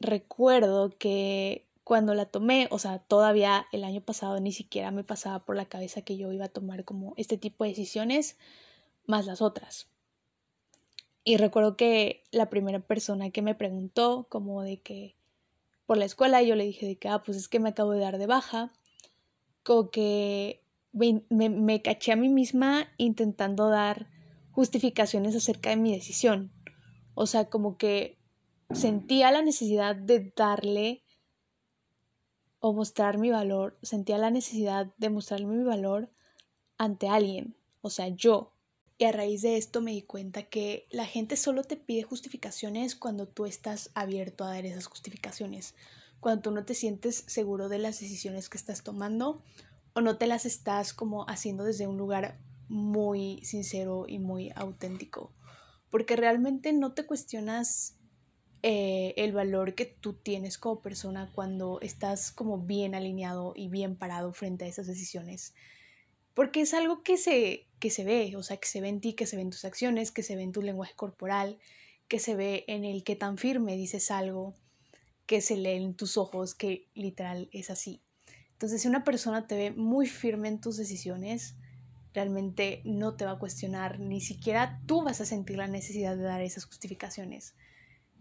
Recuerdo 0.00 0.90
que 0.98 1.66
cuando 1.84 2.14
la 2.14 2.26
tomé, 2.26 2.68
o 2.70 2.78
sea, 2.78 2.98
todavía 2.98 3.66
el 3.72 3.84
año 3.84 4.00
pasado 4.00 4.40
ni 4.40 4.52
siquiera 4.52 4.90
me 4.90 5.04
pasaba 5.04 5.44
por 5.44 5.56
la 5.56 5.66
cabeza 5.66 6.02
que 6.02 6.16
yo 6.16 6.32
iba 6.32 6.46
a 6.46 6.52
tomar 6.52 6.84
como 6.84 7.14
este 7.16 7.38
tipo 7.38 7.64
de 7.64 7.70
decisiones 7.70 8.36
más 9.06 9.26
las 9.26 9.42
otras. 9.42 9.88
Y 11.24 11.36
recuerdo 11.36 11.76
que 11.76 12.24
la 12.30 12.50
primera 12.50 12.80
persona 12.80 13.30
que 13.30 13.42
me 13.42 13.54
preguntó 13.54 14.26
como 14.28 14.62
de 14.62 14.80
que 14.80 15.14
por 15.86 15.98
la 15.98 16.04
escuela 16.04 16.42
yo 16.42 16.54
le 16.54 16.64
dije 16.64 16.86
de 16.86 16.96
que, 16.96 17.08
ah, 17.08 17.22
pues 17.24 17.36
es 17.36 17.48
que 17.48 17.60
me 17.60 17.70
acabo 17.70 17.92
de 17.92 18.00
dar 18.00 18.18
de 18.18 18.26
baja, 18.26 18.72
como 19.62 19.90
que 19.90 20.62
me, 20.92 21.22
me 21.30 21.82
caché 21.82 22.12
a 22.12 22.16
mí 22.16 22.28
misma 22.28 22.88
intentando 22.98 23.68
dar 23.68 24.08
justificaciones 24.50 25.34
acerca 25.34 25.70
de 25.70 25.76
mi 25.76 25.92
decisión. 25.92 26.52
O 27.14 27.26
sea, 27.26 27.48
como 27.48 27.76
que 27.76 28.18
sentía 28.72 29.30
la 29.30 29.42
necesidad 29.42 29.96
de 29.96 30.32
darle 30.36 31.02
o 32.60 32.72
mostrar 32.72 33.18
mi 33.18 33.30
valor, 33.30 33.76
sentía 33.82 34.18
la 34.18 34.30
necesidad 34.30 34.94
de 34.96 35.10
mostrarme 35.10 35.56
mi 35.56 35.64
valor 35.64 36.10
ante 36.78 37.08
alguien, 37.08 37.56
o 37.80 37.90
sea, 37.90 38.08
yo. 38.08 38.51
Y 39.02 39.04
a 39.04 39.10
raíz 39.10 39.42
de 39.42 39.56
esto 39.56 39.80
me 39.80 39.90
di 39.90 40.02
cuenta 40.02 40.44
que 40.44 40.86
la 40.92 41.06
gente 41.06 41.36
solo 41.36 41.64
te 41.64 41.76
pide 41.76 42.04
justificaciones 42.04 42.94
cuando 42.94 43.26
tú 43.26 43.46
estás 43.46 43.90
abierto 43.94 44.44
a 44.44 44.50
dar 44.50 44.64
esas 44.64 44.86
justificaciones, 44.86 45.74
cuando 46.20 46.42
tú 46.42 46.50
no 46.52 46.64
te 46.64 46.74
sientes 46.74 47.24
seguro 47.26 47.68
de 47.68 47.78
las 47.78 47.98
decisiones 47.98 48.48
que 48.48 48.58
estás 48.58 48.84
tomando 48.84 49.42
o 49.92 50.02
no 50.02 50.18
te 50.18 50.28
las 50.28 50.46
estás 50.46 50.94
como 50.94 51.28
haciendo 51.28 51.64
desde 51.64 51.88
un 51.88 51.98
lugar 51.98 52.38
muy 52.68 53.40
sincero 53.42 54.04
y 54.06 54.20
muy 54.20 54.52
auténtico, 54.54 55.32
porque 55.90 56.14
realmente 56.14 56.72
no 56.72 56.92
te 56.92 57.04
cuestionas 57.04 57.96
eh, 58.62 59.14
el 59.16 59.32
valor 59.32 59.74
que 59.74 59.86
tú 59.86 60.12
tienes 60.12 60.58
como 60.58 60.80
persona 60.80 61.28
cuando 61.34 61.80
estás 61.80 62.30
como 62.30 62.56
bien 62.56 62.94
alineado 62.94 63.52
y 63.56 63.66
bien 63.66 63.96
parado 63.96 64.32
frente 64.32 64.64
a 64.64 64.68
esas 64.68 64.86
decisiones. 64.86 65.54
Porque 66.34 66.60
es 66.60 66.72
algo 66.72 67.02
que 67.02 67.18
se, 67.18 67.66
que 67.82 67.90
se 67.90 68.04
ve, 68.04 68.36
o 68.36 68.44
sea, 68.44 68.58
que 68.58 68.68
se 68.68 68.80
ve 68.80 68.88
en 68.88 69.00
ti, 69.00 69.14
que 69.14 69.26
se 69.26 69.34
ve 69.34 69.42
en 69.42 69.50
tus 69.50 69.64
acciones, 69.64 70.12
que 70.12 70.22
se 70.22 70.36
ve 70.36 70.42
en 70.42 70.52
tu 70.52 70.62
lenguaje 70.62 70.94
corporal, 70.94 71.58
que 72.06 72.20
se 72.20 72.36
ve 72.36 72.64
en 72.68 72.84
el 72.84 73.02
que 73.02 73.16
tan 73.16 73.38
firme 73.38 73.74
dices 73.74 74.12
algo, 74.12 74.54
que 75.26 75.40
se 75.40 75.56
lee 75.56 75.82
en 75.82 75.94
tus 75.96 76.16
ojos, 76.16 76.54
que 76.54 76.86
literal 76.94 77.48
es 77.50 77.70
así. 77.70 78.00
Entonces, 78.52 78.82
si 78.82 78.86
una 78.86 79.02
persona 79.02 79.48
te 79.48 79.56
ve 79.56 79.72
muy 79.72 80.06
firme 80.06 80.46
en 80.46 80.60
tus 80.60 80.76
decisiones, 80.76 81.56
realmente 82.14 82.82
no 82.84 83.16
te 83.16 83.24
va 83.24 83.32
a 83.32 83.38
cuestionar, 83.40 83.98
ni 83.98 84.20
siquiera 84.20 84.80
tú 84.86 85.02
vas 85.02 85.20
a 85.20 85.26
sentir 85.26 85.56
la 85.56 85.66
necesidad 85.66 86.16
de 86.16 86.22
dar 86.22 86.40
esas 86.40 86.66
justificaciones. 86.66 87.56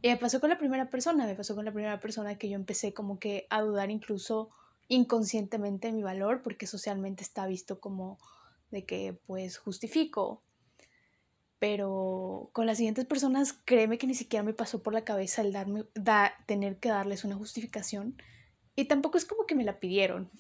Y 0.02 0.08
me 0.08 0.18
pasó 0.18 0.40
con 0.40 0.50
la 0.50 0.58
primera 0.58 0.90
persona, 0.90 1.28
me 1.28 1.36
pasó 1.36 1.54
con 1.54 1.66
la 1.66 1.72
primera 1.72 2.00
persona 2.00 2.36
que 2.40 2.50
yo 2.50 2.56
empecé 2.56 2.96
como 2.96 3.20
que 3.20 3.46
a 3.52 3.62
dudar 3.62 3.92
incluso 3.92 4.50
inconscientemente 4.88 5.90
de 5.90 5.94
mi 5.94 6.02
valor 6.02 6.42
porque 6.42 6.66
socialmente 6.66 7.22
está 7.22 7.46
visto 7.46 7.80
como 7.80 8.18
de 8.72 8.86
que 8.86 9.20
pues 9.26 9.58
justifico. 9.58 10.42
Pero 11.60 12.50
con 12.54 12.66
las 12.66 12.78
siguientes 12.78 13.06
personas, 13.06 13.54
créeme 13.54 13.98
que 13.98 14.08
ni 14.08 14.16
siquiera 14.16 14.44
me 14.44 14.54
pasó 14.54 14.82
por 14.82 14.94
la 14.94 15.04
cabeza 15.06 15.44
el 15.44 15.54
darme, 15.54 15.86
tener 16.48 16.78
que 16.80 16.90
darles 16.90 17.24
una 17.24 17.36
justificación. 17.36 18.20
Y 18.76 18.86
tampoco 18.86 19.18
es 19.18 19.26
como 19.26 19.46
que 19.46 19.54
me 19.54 19.64
la 19.64 19.80
pidieron. 19.80 20.32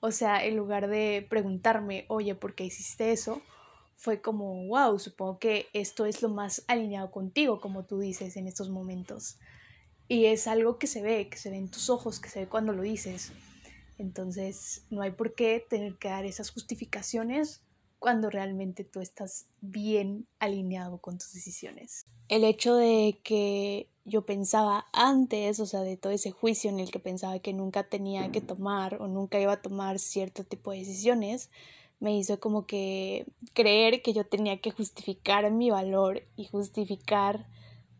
O 0.00 0.12
sea, 0.12 0.44
en 0.44 0.56
lugar 0.56 0.88
de 0.88 1.26
preguntarme, 1.28 2.06
oye, 2.08 2.34
¿por 2.34 2.54
qué 2.54 2.64
hiciste 2.64 3.12
eso? 3.12 3.42
fue 3.96 4.20
como, 4.20 4.66
wow, 4.66 4.98
supongo 4.98 5.38
que 5.38 5.66
esto 5.72 6.06
es 6.06 6.22
lo 6.22 6.28
más 6.28 6.64
alineado 6.68 7.10
contigo, 7.10 7.60
como 7.60 7.84
tú 7.84 7.98
dices 7.98 8.36
en 8.36 8.46
estos 8.46 8.68
momentos. 8.68 9.38
Y 10.06 10.26
es 10.26 10.46
algo 10.46 10.78
que 10.78 10.86
se 10.86 11.02
ve, 11.02 11.28
que 11.28 11.38
se 11.38 11.50
ve 11.50 11.56
en 11.56 11.70
tus 11.70 11.90
ojos, 11.90 12.20
que 12.20 12.28
se 12.28 12.40
ve 12.40 12.46
cuando 12.46 12.72
lo 12.72 12.82
dices. 12.82 13.32
Entonces, 13.98 14.84
no 14.90 15.02
hay 15.02 15.12
por 15.12 15.34
qué 15.34 15.64
tener 15.68 15.96
que 15.96 16.08
dar 16.08 16.24
esas 16.24 16.50
justificaciones 16.50 17.62
cuando 17.98 18.30
realmente 18.30 18.84
tú 18.84 19.00
estás 19.00 19.46
bien 19.60 20.26
alineado 20.38 20.98
con 20.98 21.18
tus 21.18 21.32
decisiones. 21.32 22.06
El 22.28 22.44
hecho 22.44 22.74
de 22.76 23.18
que 23.24 23.88
yo 24.04 24.26
pensaba 24.26 24.86
antes, 24.92 25.60
o 25.60 25.66
sea, 25.66 25.80
de 25.80 25.96
todo 25.96 26.12
ese 26.12 26.30
juicio 26.30 26.70
en 26.70 26.78
el 26.78 26.90
que 26.90 26.98
pensaba 26.98 27.38
que 27.38 27.52
nunca 27.52 27.88
tenía 27.88 28.30
que 28.30 28.40
tomar 28.40 29.00
o 29.00 29.08
nunca 29.08 29.40
iba 29.40 29.52
a 29.52 29.62
tomar 29.62 29.98
cierto 29.98 30.44
tipo 30.44 30.72
de 30.72 30.78
decisiones, 30.78 31.50
me 31.98 32.16
hizo 32.16 32.38
como 32.38 32.66
que 32.66 33.26
creer 33.54 34.02
que 34.02 34.12
yo 34.12 34.26
tenía 34.26 34.60
que 34.60 34.70
justificar 34.70 35.50
mi 35.50 35.70
valor 35.70 36.22
y 36.36 36.46
justificar 36.46 37.48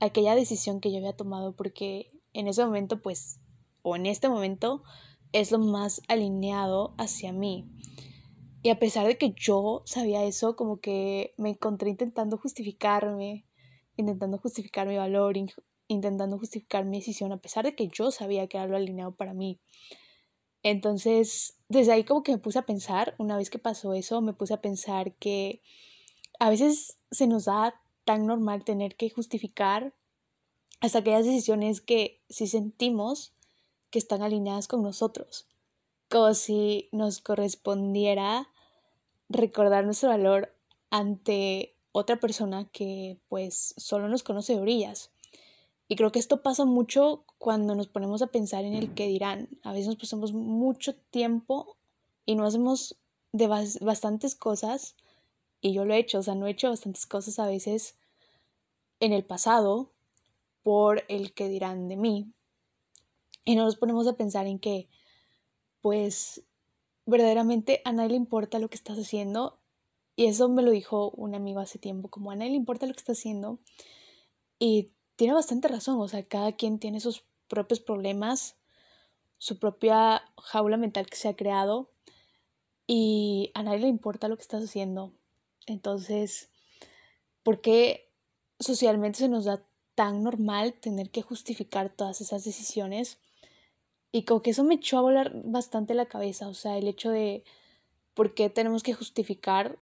aquella 0.00 0.34
decisión 0.34 0.80
que 0.80 0.92
yo 0.92 0.98
había 0.98 1.16
tomado 1.16 1.56
porque 1.56 2.12
en 2.34 2.48
ese 2.48 2.64
momento 2.64 3.00
pues 3.00 3.40
o 3.82 3.96
en 3.96 4.06
este 4.06 4.28
momento 4.28 4.82
es 5.40 5.52
lo 5.52 5.58
más 5.58 6.00
alineado 6.08 6.94
hacia 6.96 7.30
mí. 7.30 7.68
Y 8.62 8.70
a 8.70 8.78
pesar 8.78 9.06
de 9.06 9.18
que 9.18 9.34
yo 9.36 9.82
sabía 9.84 10.24
eso, 10.24 10.56
como 10.56 10.80
que 10.80 11.34
me 11.36 11.50
encontré 11.50 11.90
intentando 11.90 12.38
justificarme, 12.38 13.44
intentando 13.96 14.38
justificar 14.38 14.88
mi 14.88 14.96
valor, 14.96 15.36
intentando 15.88 16.38
justificar 16.38 16.86
mi 16.86 17.00
decisión, 17.00 17.32
a 17.32 17.36
pesar 17.36 17.66
de 17.66 17.74
que 17.74 17.88
yo 17.88 18.10
sabía 18.10 18.46
que 18.46 18.56
era 18.56 18.66
lo 18.66 18.76
alineado 18.76 19.14
para 19.14 19.34
mí. 19.34 19.60
Entonces, 20.62 21.58
desde 21.68 21.92
ahí 21.92 22.04
como 22.04 22.22
que 22.22 22.32
me 22.32 22.38
puse 22.38 22.58
a 22.58 22.66
pensar, 22.66 23.14
una 23.18 23.36
vez 23.36 23.50
que 23.50 23.58
pasó 23.58 23.92
eso, 23.92 24.22
me 24.22 24.32
puse 24.32 24.54
a 24.54 24.62
pensar 24.62 25.14
que 25.16 25.62
a 26.40 26.48
veces 26.48 26.98
se 27.10 27.26
nos 27.26 27.44
da 27.44 27.78
tan 28.04 28.26
normal 28.26 28.64
tener 28.64 28.96
que 28.96 29.10
justificar 29.10 29.94
hasta 30.80 31.00
aquellas 31.00 31.26
decisiones 31.26 31.82
que 31.82 32.22
si 32.30 32.46
sentimos 32.46 33.35
que 33.96 34.00
están 34.00 34.20
alineadas 34.20 34.68
con 34.68 34.82
nosotros, 34.82 35.46
como 36.10 36.34
si 36.34 36.90
nos 36.92 37.22
correspondiera 37.22 38.46
recordar 39.30 39.86
nuestro 39.86 40.10
valor 40.10 40.54
ante 40.90 41.74
otra 41.92 42.20
persona 42.20 42.68
que 42.72 43.18
pues 43.30 43.72
solo 43.78 44.10
nos 44.10 44.22
conoce 44.22 44.52
de 44.52 44.60
orillas. 44.60 45.12
Y 45.88 45.96
creo 45.96 46.12
que 46.12 46.18
esto 46.18 46.42
pasa 46.42 46.66
mucho 46.66 47.24
cuando 47.38 47.74
nos 47.74 47.88
ponemos 47.88 48.20
a 48.20 48.26
pensar 48.26 48.66
en 48.66 48.74
el 48.74 48.92
que 48.92 49.06
dirán. 49.06 49.48
A 49.62 49.72
veces 49.72 49.86
nos 49.86 49.96
pasamos 49.96 50.34
mucho 50.34 50.94
tiempo 50.94 51.78
y 52.26 52.34
no 52.34 52.44
hacemos 52.44 52.98
de 53.32 53.46
bastantes 53.46 54.34
cosas, 54.34 54.94
y 55.62 55.72
yo 55.72 55.86
lo 55.86 55.94
he 55.94 55.98
hecho, 55.98 56.18
o 56.18 56.22
sea, 56.22 56.34
no 56.34 56.46
he 56.46 56.50
hecho 56.50 56.68
bastantes 56.68 57.06
cosas 57.06 57.38
a 57.38 57.46
veces 57.46 57.96
en 59.00 59.14
el 59.14 59.24
pasado 59.24 59.90
por 60.62 61.04
el 61.08 61.32
que 61.32 61.48
dirán 61.48 61.88
de 61.88 61.96
mí. 61.96 62.35
Y 63.46 63.54
no 63.54 63.64
nos 63.64 63.76
ponemos 63.76 64.06
a 64.06 64.16
pensar 64.16 64.46
en 64.46 64.58
que, 64.58 64.88
pues, 65.80 66.42
verdaderamente 67.06 67.80
a 67.84 67.92
nadie 67.92 68.10
le 68.10 68.16
importa 68.16 68.58
lo 68.58 68.68
que 68.68 68.74
estás 68.74 68.98
haciendo. 68.98 69.58
Y 70.16 70.26
eso 70.26 70.48
me 70.48 70.62
lo 70.62 70.72
dijo 70.72 71.10
un 71.12 71.34
amigo 71.34 71.60
hace 71.60 71.78
tiempo, 71.78 72.08
como 72.08 72.30
a 72.30 72.36
nadie 72.36 72.50
le 72.50 72.56
importa 72.56 72.86
lo 72.86 72.92
que 72.92 72.98
estás 72.98 73.18
haciendo. 73.18 73.60
Y 74.58 74.90
tiene 75.14 75.32
bastante 75.32 75.68
razón, 75.68 76.00
o 76.00 76.08
sea, 76.08 76.24
cada 76.24 76.52
quien 76.52 76.78
tiene 76.78 77.00
sus 77.00 77.24
propios 77.48 77.80
problemas, 77.80 78.56
su 79.38 79.58
propia 79.58 80.22
jaula 80.38 80.76
mental 80.76 81.06
que 81.06 81.16
se 81.16 81.28
ha 81.28 81.36
creado 81.36 81.90
y 82.86 83.50
a 83.54 83.62
nadie 83.62 83.80
le 83.80 83.88
importa 83.88 84.28
lo 84.28 84.36
que 84.36 84.42
estás 84.42 84.64
haciendo. 84.64 85.12
Entonces, 85.66 86.50
¿por 87.42 87.60
qué 87.60 88.10
socialmente 88.58 89.18
se 89.18 89.28
nos 89.28 89.44
da 89.44 89.64
tan 89.94 90.22
normal 90.22 90.74
tener 90.74 91.10
que 91.10 91.22
justificar 91.22 91.90
todas 91.90 92.20
esas 92.20 92.44
decisiones? 92.44 93.18
Y 94.16 94.24
como 94.24 94.40
que 94.40 94.50
eso 94.50 94.64
me 94.64 94.76
echó 94.76 94.98
a 94.98 95.02
volar 95.02 95.32
bastante 95.44 95.92
la 95.92 96.06
cabeza, 96.06 96.48
o 96.48 96.54
sea, 96.54 96.78
el 96.78 96.88
hecho 96.88 97.10
de 97.10 97.44
por 98.14 98.32
qué 98.34 98.48
tenemos 98.48 98.82
que 98.82 98.94
justificar 98.94 99.78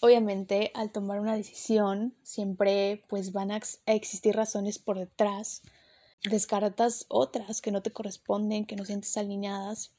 Obviamente, 0.00 0.72
al 0.74 0.90
tomar 0.92 1.20
una 1.20 1.34
decisión, 1.34 2.14
siempre 2.22 3.02
pues 3.08 3.32
van 3.32 3.50
a 3.50 3.60
existir 3.86 4.36
razones 4.36 4.78
por 4.78 4.98
detrás. 4.98 5.62
Descartas 6.30 7.06
otras 7.08 7.62
que 7.62 7.70
no 7.70 7.82
te 7.82 7.92
corresponden, 7.92 8.66
que 8.66 8.76
no 8.76 8.84
sientes 8.84 9.16
alineadas. 9.16 9.94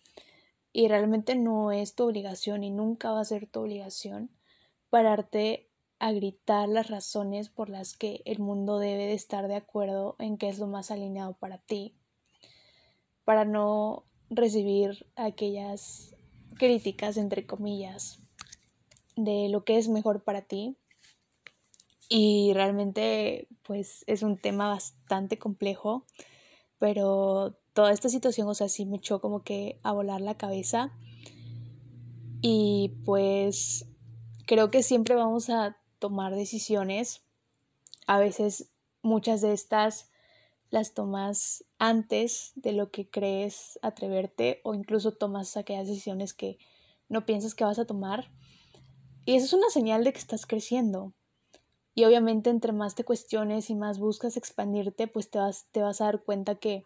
Y 0.72 0.88
realmente 0.88 1.36
no 1.36 1.72
es 1.72 1.96
tu 1.96 2.04
obligación 2.04 2.64
y 2.64 2.70
nunca 2.70 3.12
va 3.12 3.22
a 3.22 3.26
ser 3.26 3.48
tu 3.48 3.62
obligación 3.62 4.30
pararte 4.90 5.68
a 6.00 6.12
gritar 6.12 6.70
las 6.70 6.90
razones 6.90 7.50
por 7.50 7.70
las 7.70 7.98
que 7.98 8.22
el 8.26 8.40
mundo 8.40 8.78
debe 8.78 9.08
de 9.08 9.14
estar 9.14 9.48
de 9.48 9.56
acuerdo 9.56 10.16
en 10.20 10.38
qué 10.38 10.50
es 10.50 10.60
lo 10.60 10.68
más 10.68 10.92
alineado 10.92 11.34
para 11.34 11.58
ti, 11.58 11.96
para 13.28 13.44
no 13.44 14.06
recibir 14.30 15.06
aquellas 15.18 16.16
críticas, 16.58 17.18
entre 17.18 17.46
comillas, 17.46 18.22
de 19.18 19.50
lo 19.50 19.66
que 19.66 19.78
es 19.78 19.90
mejor 19.90 20.24
para 20.24 20.44
ti. 20.44 20.78
Y 22.08 22.54
realmente, 22.54 23.50
pues 23.64 24.06
es 24.08 24.24
un 24.24 24.38
tema 24.38 24.70
bastante 24.70 25.38
complejo, 25.38 26.06
pero 26.80 27.60
toda 27.74 27.92
esta 27.92 28.08
situación, 28.08 28.48
o 28.48 28.54
sea, 28.54 28.70
sí 28.70 28.86
me 28.86 28.96
echó 28.96 29.20
como 29.20 29.44
que 29.44 29.82
a 29.84 29.92
volar 29.92 30.22
la 30.22 30.38
cabeza. 30.38 30.98
Y 32.42 32.94
pues 33.04 33.90
creo 34.46 34.72
que 34.72 34.84
siempre 34.84 35.16
vamos 35.16 35.50
a 35.50 35.76
tomar 36.00 36.34
decisiones. 36.34 37.26
A 38.06 38.20
veces 38.20 38.72
muchas 39.02 39.42
de 39.42 39.52
estas 39.52 40.10
las 40.70 40.94
tomas 40.94 41.64
antes 41.78 42.52
de 42.56 42.74
lo 42.74 42.92
que 42.92 43.10
crees 43.10 43.80
atreverte 43.82 44.62
o 44.64 44.74
incluso 44.74 45.14
tomas 45.14 45.58
aquellas 45.58 45.88
decisiones 45.88 46.34
que 46.34 46.58
no 47.10 47.26
piensas 47.26 47.56
que 47.56 47.64
vas 47.64 47.80
a 47.80 47.86
tomar. 47.86 48.32
Y 49.26 49.36
eso 49.36 49.46
es 49.46 49.54
una 49.54 49.70
señal 49.70 50.04
de 50.04 50.14
que 50.14 50.20
estás 50.20 50.46
creciendo. 50.46 51.14
Y 51.96 52.06
obviamente 52.06 52.50
entre 52.50 52.74
más 52.74 52.96
te 52.96 53.04
cuestiones 53.04 53.70
y 53.70 53.76
más 53.76 53.98
buscas 53.98 54.38
expandirte, 54.38 55.08
pues 55.08 55.30
te 55.30 55.40
vas, 55.40 55.68
te 55.72 55.82
vas 55.82 56.00
a 56.00 56.06
dar 56.06 56.24
cuenta 56.24 56.56
que 56.56 56.84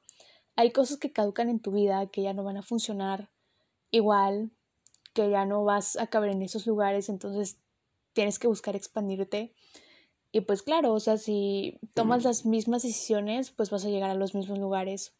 hay 0.55 0.71
cosas 0.71 0.97
que 0.97 1.11
caducan 1.11 1.50
en 1.50 1.59
tu 1.59 1.71
vida, 1.71 2.07
que 2.07 2.21
ya 2.21 2.33
no 2.33 2.43
van 2.43 2.57
a 2.57 2.63
funcionar 2.63 3.29
igual, 3.89 4.51
que 5.13 5.29
ya 5.29 5.45
no 5.45 5.63
vas 5.63 5.97
a 5.97 6.07
caber 6.07 6.31
en 6.31 6.41
esos 6.41 6.65
lugares, 6.65 7.09
entonces 7.09 7.59
tienes 8.13 8.39
que 8.39 8.47
buscar 8.47 8.75
expandirte. 8.75 9.53
Y 10.31 10.41
pues 10.41 10.61
claro, 10.61 10.93
o 10.93 11.00
sea, 11.00 11.17
si 11.17 11.79
tomas 11.93 12.23
las 12.23 12.45
mismas 12.45 12.83
decisiones, 12.83 13.51
pues 13.51 13.69
vas 13.69 13.83
a 13.85 13.89
llegar 13.89 14.09
a 14.09 14.15
los 14.15 14.33
mismos 14.33 14.59
lugares, 14.59 15.13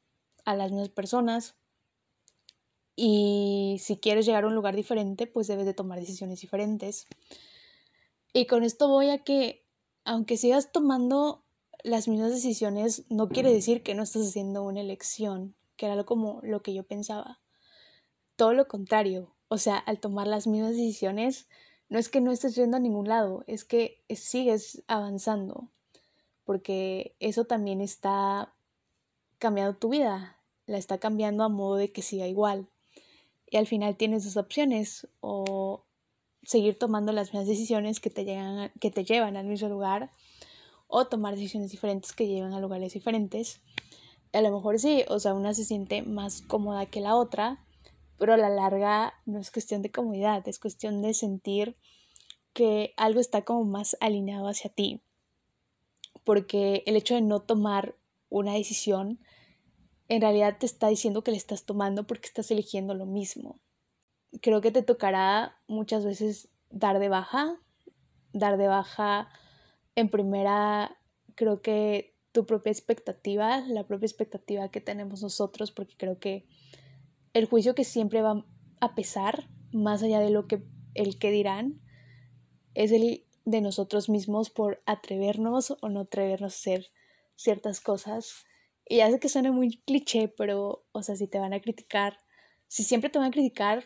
a 0.46 0.56
las 0.56 0.72
mismas 0.72 0.90
personas. 0.90 1.56
Y 2.96 3.78
si 3.80 3.98
quieres 3.98 4.26
llegar 4.26 4.46
a 4.46 4.48
un 4.48 4.56
lugar 4.56 4.76
diferente, 4.76 5.28
pues 5.28 5.48
debes 5.48 5.66
de 5.66 5.74
tomar 5.74 6.00
decisiones 6.00 6.40
diferentes. 6.40 7.08
Y 8.34 8.46
con 8.46 8.64
esto 8.64 8.88
voy 8.88 9.10
a 9.10 9.24
que, 9.24 9.66
aunque 10.06 10.38
sigas 10.38 10.72
tomando 10.72 11.44
las 11.84 12.08
mismas 12.08 12.32
decisiones, 12.32 13.04
no 13.10 13.28
quiere 13.28 13.52
decir 13.52 13.84
que 13.84 13.96
no 13.96 14.04
estás 14.04 14.28
haciendo 14.28 14.64
una 14.64 14.82
elección, 14.82 15.56
que 15.76 15.88
era 15.88 16.04
como 16.06 16.40
lo 16.44 16.62
que 16.62 16.74
yo 16.74 16.84
pensaba. 16.84 17.42
Todo 18.38 18.54
lo 18.54 18.68
contrario, 18.68 19.36
o 19.50 19.58
sea, 19.58 19.78
al 19.78 20.00
tomar 20.00 20.28
las 20.28 20.48
mismas 20.48 20.72
decisiones, 20.72 21.48
no 21.92 22.00
es 22.00 22.08
que 22.08 22.22
no 22.22 22.32
estés 22.32 22.56
yendo 22.56 22.78
a 22.78 22.80
ningún 22.80 23.10
lado, 23.10 23.44
es 23.48 23.66
que 23.66 24.02
sigues 24.16 24.82
avanzando, 24.88 25.68
porque 26.46 27.18
eso 27.20 27.44
también 27.44 27.82
está 27.82 28.54
cambiando 29.40 29.78
tu 29.78 29.90
vida, 29.90 30.38
la 30.68 30.78
está 30.78 31.00
cambiando 31.00 31.44
a 31.44 31.50
modo 31.50 31.76
de 31.76 31.92
que 31.92 32.02
siga 32.02 32.28
igual. 32.28 32.70
Y 33.46 33.58
al 33.58 33.68
final 33.68 33.98
tienes 33.98 34.24
dos 34.24 34.38
opciones, 34.38 35.10
o 35.20 35.84
seguir 36.44 36.80
tomando 36.80 37.12
las 37.12 37.34
mismas 37.34 37.48
decisiones 37.48 38.00
que 38.00 38.10
te, 38.10 38.24
llegan, 38.24 38.72
que 38.80 38.90
te 38.90 39.04
llevan 39.04 39.36
al 39.36 39.48
mismo 39.48 39.68
lugar, 39.68 40.12
o 40.88 41.08
tomar 41.08 41.36
decisiones 41.36 41.72
diferentes 41.72 42.14
que 42.14 42.26
llevan 42.26 42.54
a 42.54 42.62
lugares 42.62 42.94
diferentes. 42.94 43.60
A 44.32 44.40
lo 44.40 44.50
mejor 44.50 44.80
sí, 44.80 45.04
o 45.10 45.20
sea, 45.20 45.34
una 45.34 45.54
se 45.54 45.66
siente 45.66 46.04
más 46.04 46.42
cómoda 46.42 46.86
que 46.86 47.02
la 47.02 47.18
otra, 47.18 47.60
pero 48.22 48.36
a 48.36 48.38
la 48.38 48.50
larga 48.50 49.16
no 49.26 49.40
es 49.40 49.50
cuestión 49.50 49.82
de 49.82 49.90
comodidad, 49.90 50.48
es 50.48 50.60
cuestión 50.60 51.02
de 51.02 51.16
sentir 51.16 51.76
que 52.54 52.94
algo 52.96 53.20
está 53.20 53.42
como 53.42 53.66
más 53.66 53.98
alineado 54.00 54.48
hacia 54.48 54.70
ti. 54.70 55.02
Porque 56.24 56.84
el 56.86 56.96
hecho 56.98 57.16
de 57.16 57.22
no 57.22 57.40
tomar 57.40 57.96
una 58.30 58.54
decisión 58.54 59.20
en 60.08 60.22
realidad 60.22 60.60
te 60.60 60.68
está 60.68 60.88
diciendo 60.90 61.24
que 61.24 61.32
le 61.32 61.38
estás 61.38 61.64
tomando 61.64 62.06
porque 62.06 62.28
estás 62.28 62.52
eligiendo 62.52 62.94
lo 62.94 63.08
mismo. 63.08 63.60
Creo 64.40 64.62
que 64.62 64.70
te 64.70 64.84
tocará 64.84 65.58
muchas 65.66 66.06
veces 66.06 66.48
dar 66.70 67.00
de 67.00 67.10
baja, 67.10 67.60
dar 68.34 68.58
de 68.58 68.68
baja 68.68 69.30
en 69.96 70.10
primera, 70.10 70.96
creo 71.34 71.64
que 71.64 72.14
tu 72.34 72.46
propia 72.46 72.72
expectativa, 72.72 73.62
la 73.62 73.88
propia 73.88 74.06
expectativa 74.06 74.70
que 74.70 74.80
tenemos 74.80 75.24
nosotros, 75.24 75.72
porque 75.72 75.96
creo 75.98 76.20
que 76.20 76.46
el 77.34 77.46
juicio 77.46 77.76
que 77.76 77.84
siempre 77.84 78.22
va 78.22 78.46
a 78.80 78.96
pesar, 78.96 79.50
más 79.72 80.04
allá 80.04 80.20
de 80.20 80.32
lo 80.32 80.48
que 80.48 80.64
el 80.94 81.18
que 81.18 81.32
dirán, 81.32 81.82
es 82.74 82.92
el 82.92 83.26
de 83.46 83.62
nosotros 83.62 84.10
mismos 84.10 84.50
por 84.50 84.82
atrevernos 84.86 85.76
o 85.82 85.90
no 85.90 86.02
atrevernos 86.02 86.54
a 86.54 86.58
hacer 86.58 86.92
ciertas 87.36 87.80
cosas. 87.80 88.46
Y 88.88 88.98
ya 88.98 89.10
sé 89.10 89.20
que 89.20 89.30
suena 89.30 89.52
muy 89.52 89.82
cliché, 89.86 90.28
pero, 90.28 90.86
o 90.92 91.04
sea, 91.04 91.16
si 91.16 91.28
te 91.28 91.40
van 91.40 91.54
a 91.54 91.62
criticar, 91.62 92.18
si 92.68 92.84
siempre 92.84 93.10
te 93.10 93.20
van 93.20 93.30
a 93.30 93.32
criticar, 93.32 93.86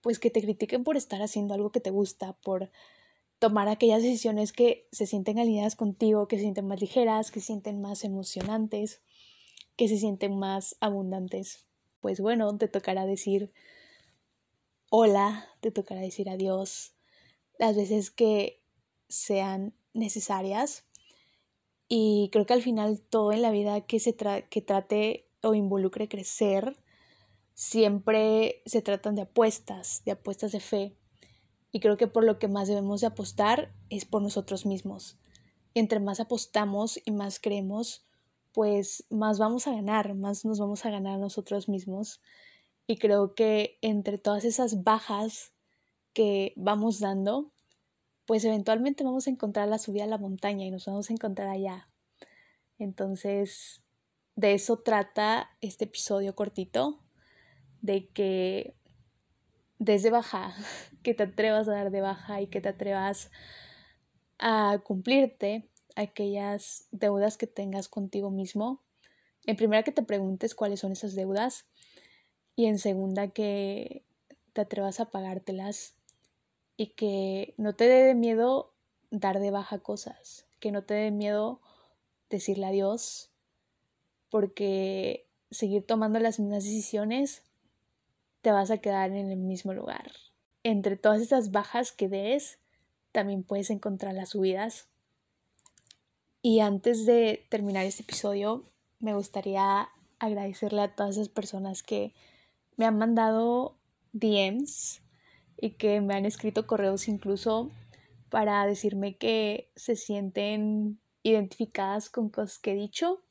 pues 0.00 0.18
que 0.18 0.30
te 0.30 0.40
critiquen 0.40 0.84
por 0.84 0.96
estar 0.96 1.20
haciendo 1.22 1.54
algo 1.54 1.72
que 1.72 1.80
te 1.80 1.90
gusta, 1.90 2.34
por 2.44 2.70
tomar 3.38 3.68
aquellas 3.68 4.02
decisiones 4.02 4.52
que 4.52 4.88
se 4.92 5.06
sienten 5.06 5.38
alineadas 5.38 5.76
contigo, 5.76 6.28
que 6.28 6.36
se 6.36 6.42
sienten 6.42 6.66
más 6.66 6.80
ligeras, 6.80 7.30
que 7.30 7.40
se 7.40 7.46
sienten 7.46 7.80
más 7.80 8.04
emocionantes, 8.04 9.02
que 9.76 9.88
se 9.88 9.98
sienten 9.98 10.38
más 10.38 10.76
abundantes 10.80 11.65
pues 12.00 12.20
bueno, 12.20 12.56
te 12.58 12.68
tocará 12.68 13.06
decir 13.06 13.52
hola, 14.90 15.48
te 15.60 15.70
tocará 15.70 16.00
decir 16.00 16.28
adiós 16.28 16.94
las 17.58 17.76
veces 17.76 18.10
que 18.10 18.62
sean 19.08 19.74
necesarias. 19.92 20.84
Y 21.88 22.30
creo 22.32 22.46
que 22.46 22.54
al 22.54 22.62
final 22.62 23.00
todo 23.00 23.32
en 23.32 23.42
la 23.42 23.50
vida 23.50 23.80
que 23.82 24.00
se 24.00 24.14
que 24.14 24.62
trate 24.62 25.28
o 25.42 25.54
involucre 25.54 26.08
crecer, 26.08 26.76
siempre 27.54 28.62
se 28.66 28.82
tratan 28.82 29.14
de 29.14 29.22
apuestas, 29.22 30.02
de 30.04 30.12
apuestas 30.12 30.52
de 30.52 30.60
fe. 30.60 30.96
Y 31.72 31.80
creo 31.80 31.96
que 31.96 32.06
por 32.06 32.24
lo 32.24 32.38
que 32.38 32.48
más 32.48 32.68
debemos 32.68 33.00
de 33.00 33.08
apostar 33.08 33.72
es 33.90 34.04
por 34.04 34.22
nosotros 34.22 34.66
mismos. 34.66 35.18
Entre 35.74 36.00
más 36.00 36.20
apostamos 36.20 37.00
y 37.04 37.10
más 37.10 37.38
creemos, 37.38 38.06
pues 38.56 39.04
más 39.10 39.38
vamos 39.38 39.66
a 39.66 39.74
ganar, 39.74 40.14
más 40.14 40.46
nos 40.46 40.58
vamos 40.58 40.86
a 40.86 40.90
ganar 40.90 41.18
nosotros 41.18 41.68
mismos. 41.68 42.22
Y 42.86 42.96
creo 42.96 43.34
que 43.34 43.76
entre 43.82 44.16
todas 44.16 44.46
esas 44.46 44.82
bajas 44.82 45.52
que 46.14 46.54
vamos 46.56 46.98
dando, 46.98 47.52
pues 48.24 48.46
eventualmente 48.46 49.04
vamos 49.04 49.26
a 49.26 49.30
encontrar 49.30 49.68
la 49.68 49.76
subida 49.76 50.04
a 50.04 50.06
la 50.06 50.16
montaña 50.16 50.64
y 50.64 50.70
nos 50.70 50.86
vamos 50.86 51.10
a 51.10 51.12
encontrar 51.12 51.48
allá. 51.48 51.90
Entonces, 52.78 53.82
de 54.36 54.54
eso 54.54 54.78
trata 54.78 55.50
este 55.60 55.84
episodio 55.84 56.34
cortito, 56.34 56.98
de 57.82 58.08
que 58.08 58.74
desde 59.78 60.08
baja, 60.08 60.54
que 61.02 61.12
te 61.12 61.24
atrevas 61.24 61.68
a 61.68 61.72
dar 61.72 61.90
de 61.90 62.00
baja 62.00 62.40
y 62.40 62.46
que 62.46 62.62
te 62.62 62.70
atrevas 62.70 63.30
a 64.38 64.80
cumplirte 64.82 65.68
aquellas 65.96 66.86
deudas 66.92 67.36
que 67.36 67.46
tengas 67.46 67.88
contigo 67.88 68.30
mismo. 68.30 68.82
En 69.44 69.56
primera 69.56 69.82
que 69.82 69.92
te 69.92 70.02
preguntes 70.02 70.54
cuáles 70.54 70.80
son 70.80 70.92
esas 70.92 71.14
deudas. 71.14 71.66
Y 72.54 72.66
en 72.66 72.78
segunda 72.78 73.28
que 73.28 74.04
te 74.52 74.60
atrevas 74.60 75.00
a 75.00 75.10
pagártelas. 75.10 75.94
Y 76.76 76.88
que 76.88 77.54
no 77.56 77.74
te 77.74 77.88
dé 77.88 78.14
miedo 78.14 78.72
dar 79.10 79.40
de 79.40 79.50
baja 79.50 79.78
cosas, 79.78 80.46
que 80.60 80.72
no 80.72 80.84
te 80.84 80.94
dé 80.94 81.10
miedo 81.10 81.60
decirle 82.28 82.66
adiós, 82.66 83.30
porque 84.30 85.26
seguir 85.50 85.86
tomando 85.86 86.18
las 86.18 86.38
mismas 86.38 86.64
decisiones 86.64 87.42
te 88.42 88.52
vas 88.52 88.70
a 88.70 88.78
quedar 88.78 89.10
en 89.10 89.30
el 89.30 89.38
mismo 89.38 89.72
lugar. 89.72 90.12
Entre 90.62 90.96
todas 90.96 91.22
esas 91.22 91.50
bajas 91.50 91.92
que 91.92 92.08
des, 92.08 92.58
también 93.12 93.42
puedes 93.42 93.70
encontrar 93.70 94.14
las 94.14 94.30
subidas 94.30 94.88
y 96.46 96.60
antes 96.60 97.06
de 97.06 97.44
terminar 97.48 97.86
este 97.86 98.04
episodio, 98.04 98.62
me 99.00 99.14
gustaría 99.14 99.88
agradecerle 100.20 100.80
a 100.80 100.94
todas 100.94 101.16
esas 101.16 101.28
personas 101.28 101.82
que 101.82 102.14
me 102.76 102.84
han 102.84 102.96
mandado 102.96 103.76
DMs 104.12 105.02
y 105.60 105.70
que 105.70 106.00
me 106.00 106.14
han 106.14 106.24
escrito 106.24 106.68
correos 106.68 107.08
incluso 107.08 107.72
para 108.30 108.64
decirme 108.64 109.16
que 109.16 109.72
se 109.74 109.96
sienten 109.96 111.00
identificadas 111.24 112.10
con 112.10 112.28
cosas 112.28 112.60
que 112.60 112.74
he 112.74 112.76
dicho. 112.76 113.24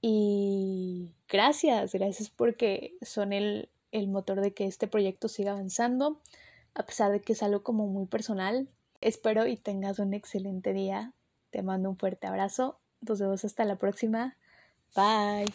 Y 0.00 1.10
gracias, 1.28 1.94
gracias 1.94 2.30
porque 2.30 2.96
son 3.02 3.32
el, 3.32 3.70
el 3.90 4.06
motor 4.06 4.40
de 4.40 4.54
que 4.54 4.66
este 4.66 4.86
proyecto 4.86 5.26
siga 5.26 5.50
avanzando, 5.50 6.20
a 6.74 6.86
pesar 6.86 7.10
de 7.10 7.20
que 7.20 7.32
es 7.32 7.42
algo 7.42 7.64
como 7.64 7.88
muy 7.88 8.06
personal. 8.06 8.68
Espero 9.00 9.48
y 9.48 9.56
tengas 9.56 9.98
un 9.98 10.14
excelente 10.14 10.72
día 10.72 11.12
te 11.54 11.62
mando 11.62 11.88
un 11.88 11.96
fuerte 11.96 12.26
abrazo. 12.26 12.80
Nos 13.00 13.20
vemos 13.20 13.44
hasta 13.44 13.64
la 13.64 13.76
próxima. 13.76 14.36
Bye. 14.96 15.54